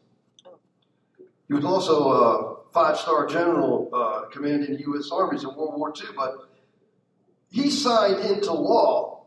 [1.48, 5.10] He was also a five-star general uh, commanding the U.S.
[5.12, 6.10] armies in World War II.
[6.16, 6.48] But
[7.50, 9.24] he signed into law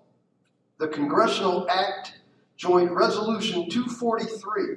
[0.79, 2.21] the Congressional Act
[2.57, 4.77] Joint Resolution 243,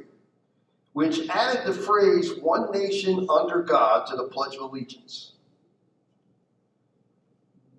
[0.93, 5.33] which added the phrase "One Nation under God" to the Pledge of Allegiance.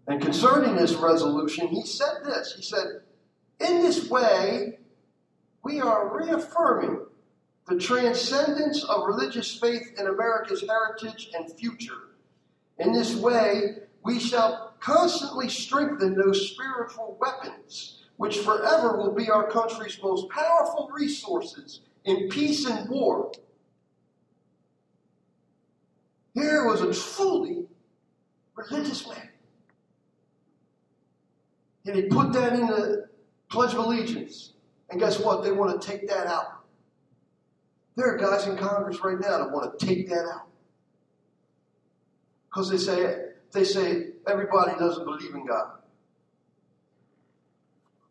[0.06, 2.54] And concerning this resolution, he said this.
[2.54, 3.00] He said,
[3.58, 4.78] In this way,
[5.66, 7.00] we are reaffirming
[7.66, 12.14] the transcendence of religious faith in America's heritage and future.
[12.78, 19.50] In this way, we shall constantly strengthen those spiritual weapons, which forever will be our
[19.50, 23.32] country's most powerful resources in peace and war.
[26.34, 27.64] Here was a truly
[28.54, 29.30] religious man.
[31.86, 33.08] And he put that in the
[33.48, 34.52] Pledge of Allegiance.
[34.90, 35.42] And guess what?
[35.42, 36.64] They want to take that out.
[37.96, 40.48] There are guys in Congress right now that want to take that out.
[42.48, 45.72] Because they say they say everybody doesn't believe in God.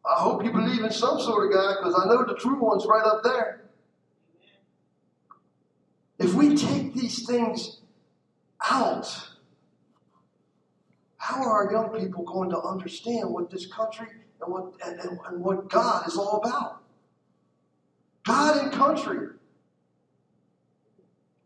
[0.05, 2.85] I hope you believe in some sort of God, because I know the true one's
[2.85, 3.63] right up there.
[6.19, 7.81] If we take these things
[8.69, 9.29] out,
[11.17, 14.07] how are our young people going to understand what this country
[14.41, 16.81] and what and, and, and what God is all about?
[18.25, 19.27] God and country.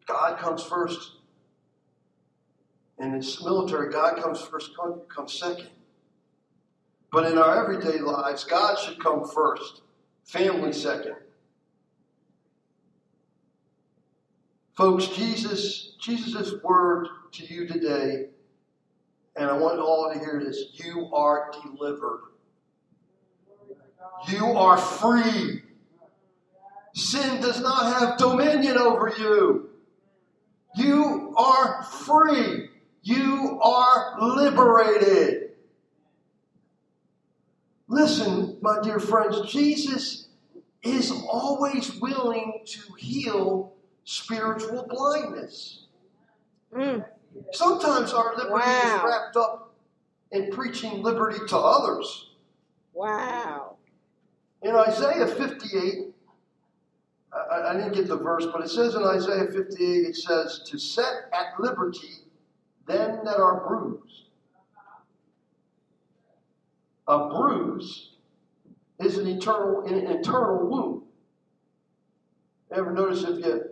[0.07, 1.11] God comes first.
[2.97, 5.69] In its military, God comes first, country comes second.
[7.11, 9.81] But in our everyday lives, God should come first,
[10.25, 11.15] family second.
[14.75, 18.27] Folks, Jesus, Jesus' word to you today,
[19.35, 22.28] and I want all to hear this you are delivered.
[24.27, 25.61] You are free.
[26.93, 29.69] Sin does not have dominion over you.
[30.75, 32.69] You are free.
[33.01, 35.51] You are liberated.
[37.87, 40.27] Listen, my dear friends, Jesus
[40.83, 45.85] is always willing to heal spiritual blindness.
[46.73, 47.05] Mm.
[47.51, 49.73] Sometimes our liberty is wrapped up
[50.31, 52.31] in preaching liberty to others.
[52.93, 53.68] Wow.
[54.61, 56.13] In Isaiah 58,
[57.31, 60.77] I- I, didn't get the verse, but it says in Isaiah 58, it says, To
[60.77, 62.25] set at liberty
[62.85, 64.25] them that are bruised.
[67.07, 68.15] A bruise
[68.99, 71.03] is an eternal, an internal wound.
[72.71, 73.63] Ever notice if you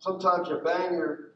[0.00, 1.32] sometimes you bang your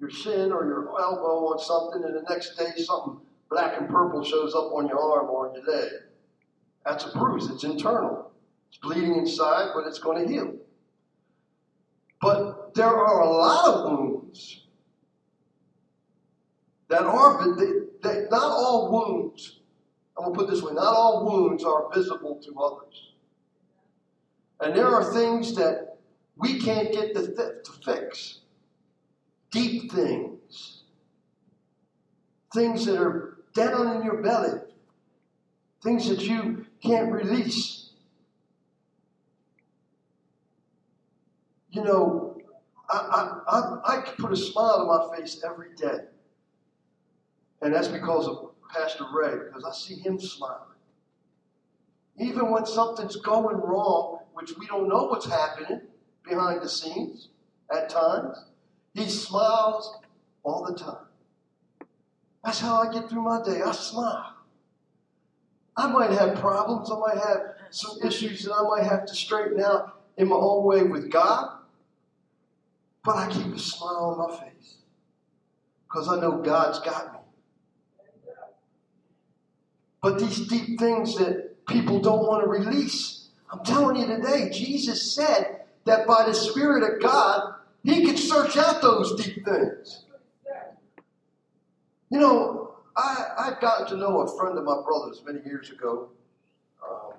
[0.00, 3.20] your shin or your elbow on something, and the next day something
[3.50, 5.90] black and purple shows up on your arm or on your leg?
[6.84, 7.48] That's a bruise.
[7.50, 8.30] It's internal.
[8.68, 10.54] It's bleeding inside, but it's going to heal.
[12.20, 14.62] But there are a lot of wounds
[16.88, 17.72] that are, they,
[18.02, 19.60] they, not all wounds,
[20.16, 23.12] I'm going to put this way, not all wounds are visible to others.
[24.60, 25.96] And there are things that
[26.36, 28.38] we can't get to, to fix.
[29.50, 30.82] Deep things.
[32.54, 34.60] Things that are down in your belly.
[35.82, 37.90] Things that you can't release.
[41.70, 42.36] You know,
[42.90, 46.04] I, I, I, I can put a smile on my face every day.
[47.62, 50.58] And that's because of Pastor Ray, because I see him smiling.
[52.18, 55.80] Even when something's going wrong, which we don't know what's happening
[56.28, 57.28] behind the scenes
[57.74, 58.36] at times,
[58.94, 59.98] he smiles
[60.42, 61.06] all the time.
[62.44, 63.62] That's how I get through my day.
[63.62, 64.31] I smile.
[65.76, 69.62] I might have problems, I might have some issues that I might have to straighten
[69.62, 71.58] out in my own way with God,
[73.04, 74.76] but I keep a smile on my face
[75.88, 77.18] because I know God's got me.
[80.02, 85.14] But these deep things that people don't want to release, I'm telling you today, Jesus
[85.14, 87.54] said that by the Spirit of God,
[87.84, 90.04] He can search out those deep things.
[92.10, 96.10] You know, I, I'd gotten to know a friend of my brother's many years ago.
[96.86, 97.14] Um,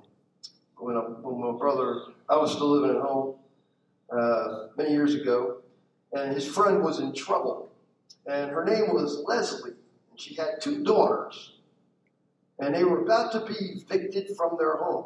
[0.78, 3.36] when, I, when my brother, I was still living at home
[4.12, 5.62] uh, many years ago,
[6.12, 7.72] and his friend was in trouble.
[8.26, 9.74] And her name was Leslie,
[10.12, 11.54] and she had two daughters,
[12.60, 15.06] and they were about to be evicted from their home.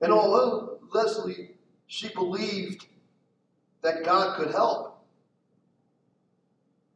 [0.00, 1.50] And although Leslie,
[1.86, 2.86] she believed
[3.82, 5.04] that God could help,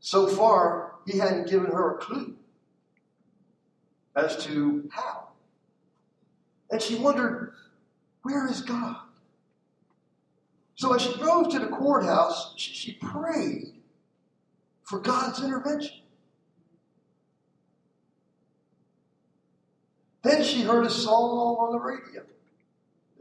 [0.01, 2.35] so far he hadn't given her a clue
[4.15, 5.29] as to how.
[6.71, 7.55] And she wondered,
[8.23, 8.97] where is God?
[10.75, 13.75] So as she drove to the courthouse, she, she prayed
[14.85, 15.97] for God's intervention.
[20.23, 22.23] Then she heard a song on the radio.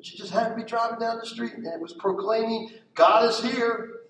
[0.02, 3.40] She just happened to be driving down the street, and it was proclaiming, God is
[3.40, 4.02] here.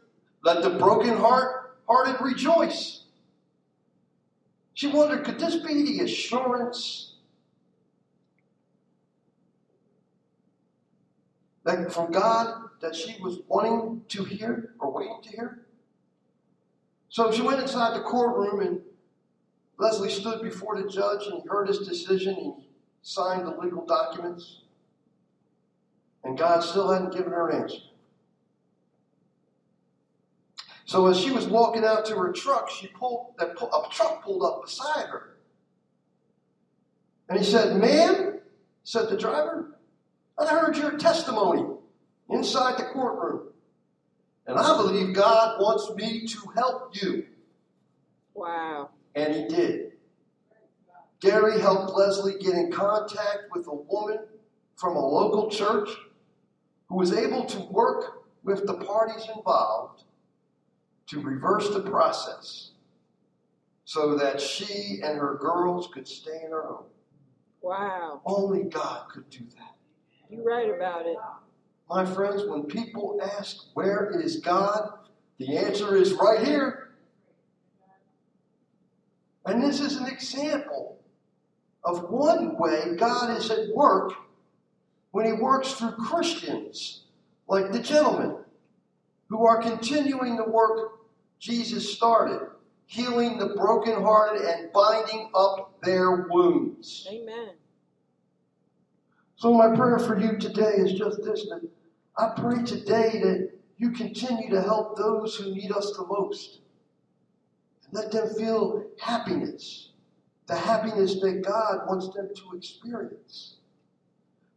[0.44, 3.04] Let the broken heart hearted rejoice.
[4.78, 7.16] She wondered, could this be the assurance
[11.64, 15.66] that from God that she was wanting to hear or waiting to hear?
[17.10, 18.82] So she went inside the courtroom and
[19.80, 22.68] Leslie stood before the judge and he heard his decision and he
[23.02, 24.62] signed the legal documents.
[26.24, 27.80] And God still hadn't given her an answer.
[30.88, 34.42] So as she was walking out to her truck, she pulled that a truck pulled
[34.42, 35.36] up beside her.
[37.28, 38.40] And he said, Ma'am,
[38.86, 39.78] said the driver,
[40.40, 41.66] I heard your testimony
[42.30, 43.50] inside the courtroom.
[44.48, 47.26] And I believe God wants me to help you.
[48.34, 48.92] Wow.
[49.14, 49.92] And he did.
[51.20, 54.20] Gary helped Leslie get in contact with a woman
[54.78, 55.90] from a local church
[56.88, 60.04] who was able to work with the parties involved
[61.08, 62.72] to reverse the process
[63.86, 66.86] so that she and her girls could stay in her home.
[67.62, 68.22] Wow.
[68.26, 69.76] Only God could do that.
[70.30, 71.18] You're right about it.
[71.90, 74.92] My friends, when people ask, Where is God?
[75.38, 76.90] the answer is right here.
[79.46, 80.98] And this is an example
[81.84, 84.14] of one way God is at work
[85.12, 87.04] when He works through Christians
[87.48, 88.38] like the gentleman
[89.30, 90.97] who are continuing the work
[91.40, 92.48] Jesus started,
[92.86, 97.08] healing the brokenhearted and binding up their wounds.
[97.12, 97.52] Amen.
[99.36, 101.62] So, my prayer for you today is just this that
[102.18, 106.62] I pray today that you continue to help those who need us the most.
[107.86, 109.90] And let them feel happiness,
[110.48, 113.58] the happiness that God wants them to experience.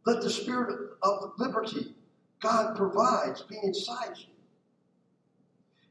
[0.05, 1.93] Let the spirit of liberty
[2.41, 4.30] God provides be inside you.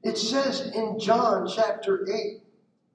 [0.03, 2.42] It says in John chapter 8,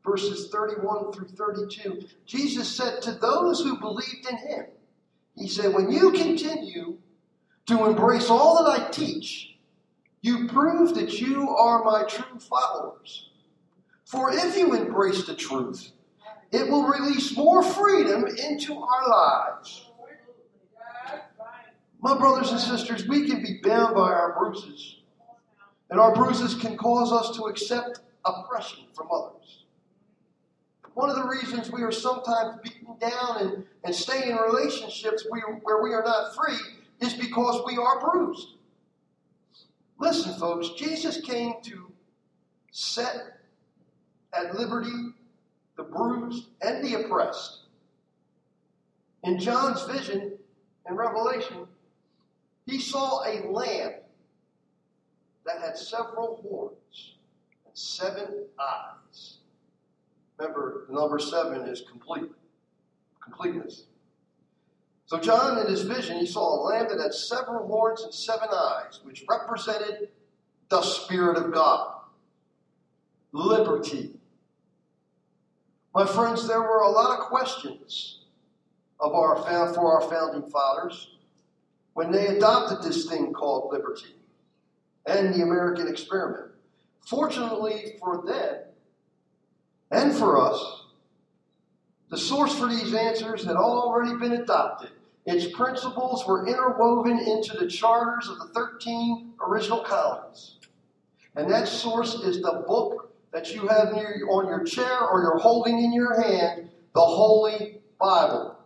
[0.03, 4.66] verses 31 through 32, Jesus said to those who believed in him,
[5.36, 6.97] He said, When you continue
[7.68, 9.56] to embrace all that I teach,
[10.22, 13.30] you prove that you are my true followers.
[14.06, 15.91] For if you embrace the truth,
[16.51, 19.89] it will release more freedom into our lives.
[22.01, 24.97] My brothers and sisters, we can be bound by our bruises,
[25.90, 29.64] and our bruises can cause us to accept oppression from others.
[30.94, 35.84] One of the reasons we are sometimes beaten down and, and stay in relationships where
[35.84, 36.58] we are not free
[37.02, 38.48] is because we are bruised.
[40.00, 41.92] Listen, folks, Jesus came to
[42.72, 43.40] set
[44.34, 45.14] at liberty
[45.78, 47.64] the bruised and the oppressed.
[49.24, 50.34] In John's vision
[50.88, 51.68] in Revelation,
[52.66, 53.94] he saw a lamb
[55.46, 57.16] that had several horns
[57.66, 59.38] and seven eyes.
[60.38, 62.30] Remember, the number seven is complete,
[63.24, 63.84] completeness.
[65.06, 68.50] So, John, in his vision, he saw a lamb that had several horns and seven
[68.52, 70.10] eyes, which represented
[70.70, 71.93] the Spirit of God,
[73.32, 74.16] liberty.
[75.93, 78.22] My friends, there were a lot of questions
[79.00, 79.36] of our
[79.74, 81.12] for our founding fathers
[81.93, 84.16] when they adopted this thing called liberty
[85.08, 86.51] and the American experiment.
[87.08, 88.58] Fortunately for them
[89.91, 90.84] and for us,
[92.10, 94.91] The source for these answers had already been adopted.
[95.26, 100.58] Its principles were interwoven into the charters of the 13 original colonies.
[101.36, 105.39] And that source is the book that you have near on your chair or you're
[105.39, 108.58] holding in your hand, the Holy Bible.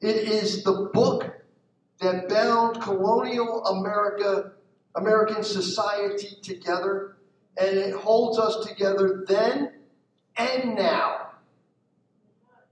[0.00, 1.42] It is the book
[2.00, 4.52] that bound colonial America,
[4.94, 7.16] American society together,
[7.56, 9.72] and it holds us together then
[10.36, 11.30] and now.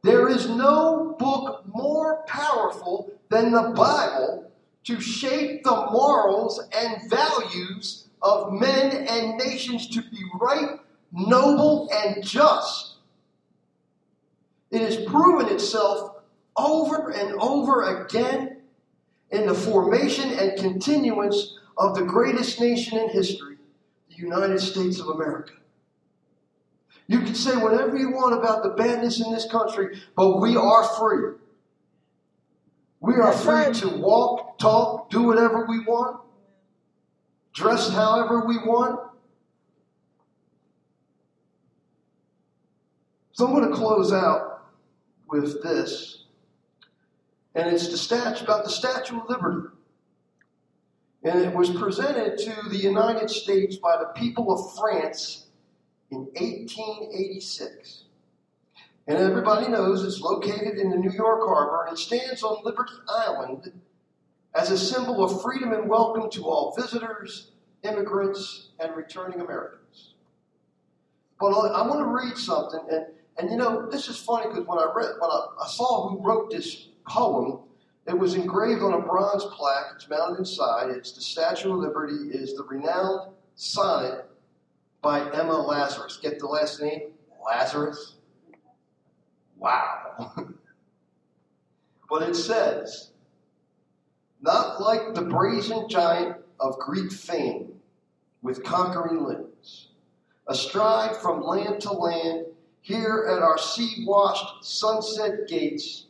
[0.02, 4.50] There is no book more powerful than the Bible
[4.84, 10.78] to shape the morals and values of men and nations to be right,
[11.12, 12.96] noble, and just.
[14.70, 16.16] It has proven itself
[16.56, 18.58] over and over again
[19.30, 23.56] in the formation and continuance of the greatest nation in history,
[24.10, 25.52] the United States of America.
[27.06, 30.84] You can say whatever you want about the badness in this country, but we are
[30.84, 31.36] free.
[33.00, 33.74] We are That's free right.
[33.76, 36.20] to walk, talk, do whatever we want,
[37.54, 39.00] dress however we want.
[43.32, 44.66] So I'm going to close out
[45.30, 46.24] with this,
[47.54, 49.68] and it's the statue about the Statue of Liberty.
[51.28, 55.44] And it was presented to the United States by the people of France
[56.10, 58.04] in 1886.
[59.06, 62.94] And everybody knows it's located in the New York Harbor and it stands on Liberty
[63.10, 63.72] Island
[64.54, 67.50] as a symbol of freedom and welcome to all visitors,
[67.82, 70.14] immigrants, and returning Americans.
[71.38, 73.04] But I want to read something, and,
[73.36, 76.26] and you know, this is funny because when I read, when I, I saw who
[76.26, 77.67] wrote this poem,
[78.09, 79.92] it was engraved on a bronze plaque.
[79.94, 80.90] It's mounted inside.
[80.90, 82.30] It's the Statue of Liberty.
[82.30, 84.28] Is the renowned sonnet
[85.02, 86.18] by Emma Lazarus.
[86.20, 87.12] Get the last name?
[87.44, 88.14] Lazarus?
[89.59, 90.32] Wow.
[92.11, 93.11] but it says,
[94.40, 97.72] not like the brazen giant of Greek fame
[98.42, 99.88] with conquering limbs,
[100.46, 102.46] astride from land to land,
[102.80, 106.06] here at our sea washed sunset gates,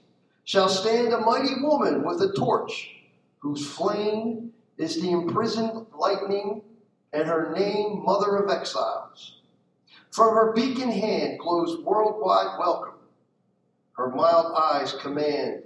[0.48, 2.90] shall stand a mighty woman with a torch,
[3.38, 6.62] whose flame is the imprisoned lightning
[7.12, 9.42] and her name Mother of Exiles.
[10.10, 12.94] From her beacon hand glows worldwide welcome.
[13.92, 15.64] Her mild eyes command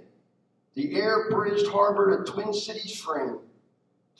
[0.75, 3.37] the air bridged harbor to Twin Cities frame.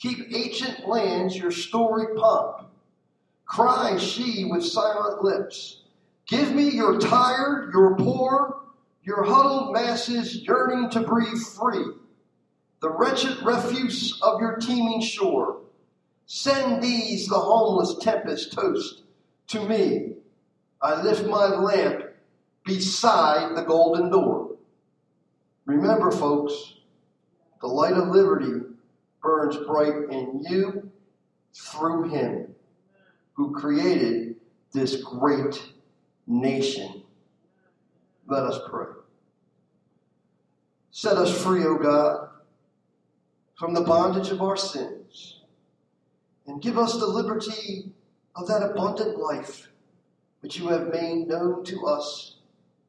[0.00, 2.68] Keep ancient lands your storied pomp.
[3.44, 5.82] Cries she with silent lips,
[6.26, 8.63] Give me your tired, your poor,
[9.04, 11.84] your huddled masses yearning to breathe free.
[12.80, 15.60] The wretched refuse of your teeming shore.
[16.26, 19.02] Send these, the homeless tempest toast,
[19.48, 20.12] to me.
[20.80, 22.04] I lift my lamp
[22.64, 24.56] beside the golden door.
[25.66, 26.74] Remember, folks,
[27.60, 28.60] the light of liberty
[29.22, 30.90] burns bright in you
[31.54, 32.54] through him
[33.34, 34.36] who created
[34.72, 35.62] this great
[36.26, 37.02] nation.
[38.26, 38.93] Let us pray.
[40.96, 42.28] Set us free, O God,
[43.58, 45.40] from the bondage of our sins,
[46.46, 47.90] and give us the liberty
[48.36, 49.66] of that abundant life
[50.38, 52.36] which you have made known to us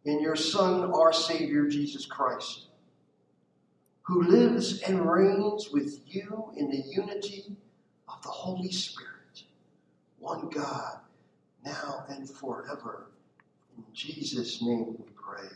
[0.03, 2.67] in your Son, our Savior, Jesus Christ,
[4.03, 7.55] who lives and reigns with you in the unity
[8.07, 9.45] of the Holy Spirit,
[10.19, 10.99] one God,
[11.65, 13.07] now and forever.
[13.75, 15.49] In Jesus' name we pray.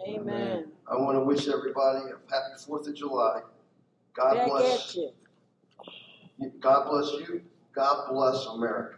[0.00, 0.20] Amen.
[0.28, 0.64] Amen.
[0.90, 3.40] I want to wish everybody a happy 4th of July.
[4.14, 4.96] God Back bless.
[4.96, 5.10] you.
[6.60, 7.42] God bless you.
[7.74, 8.96] God bless America.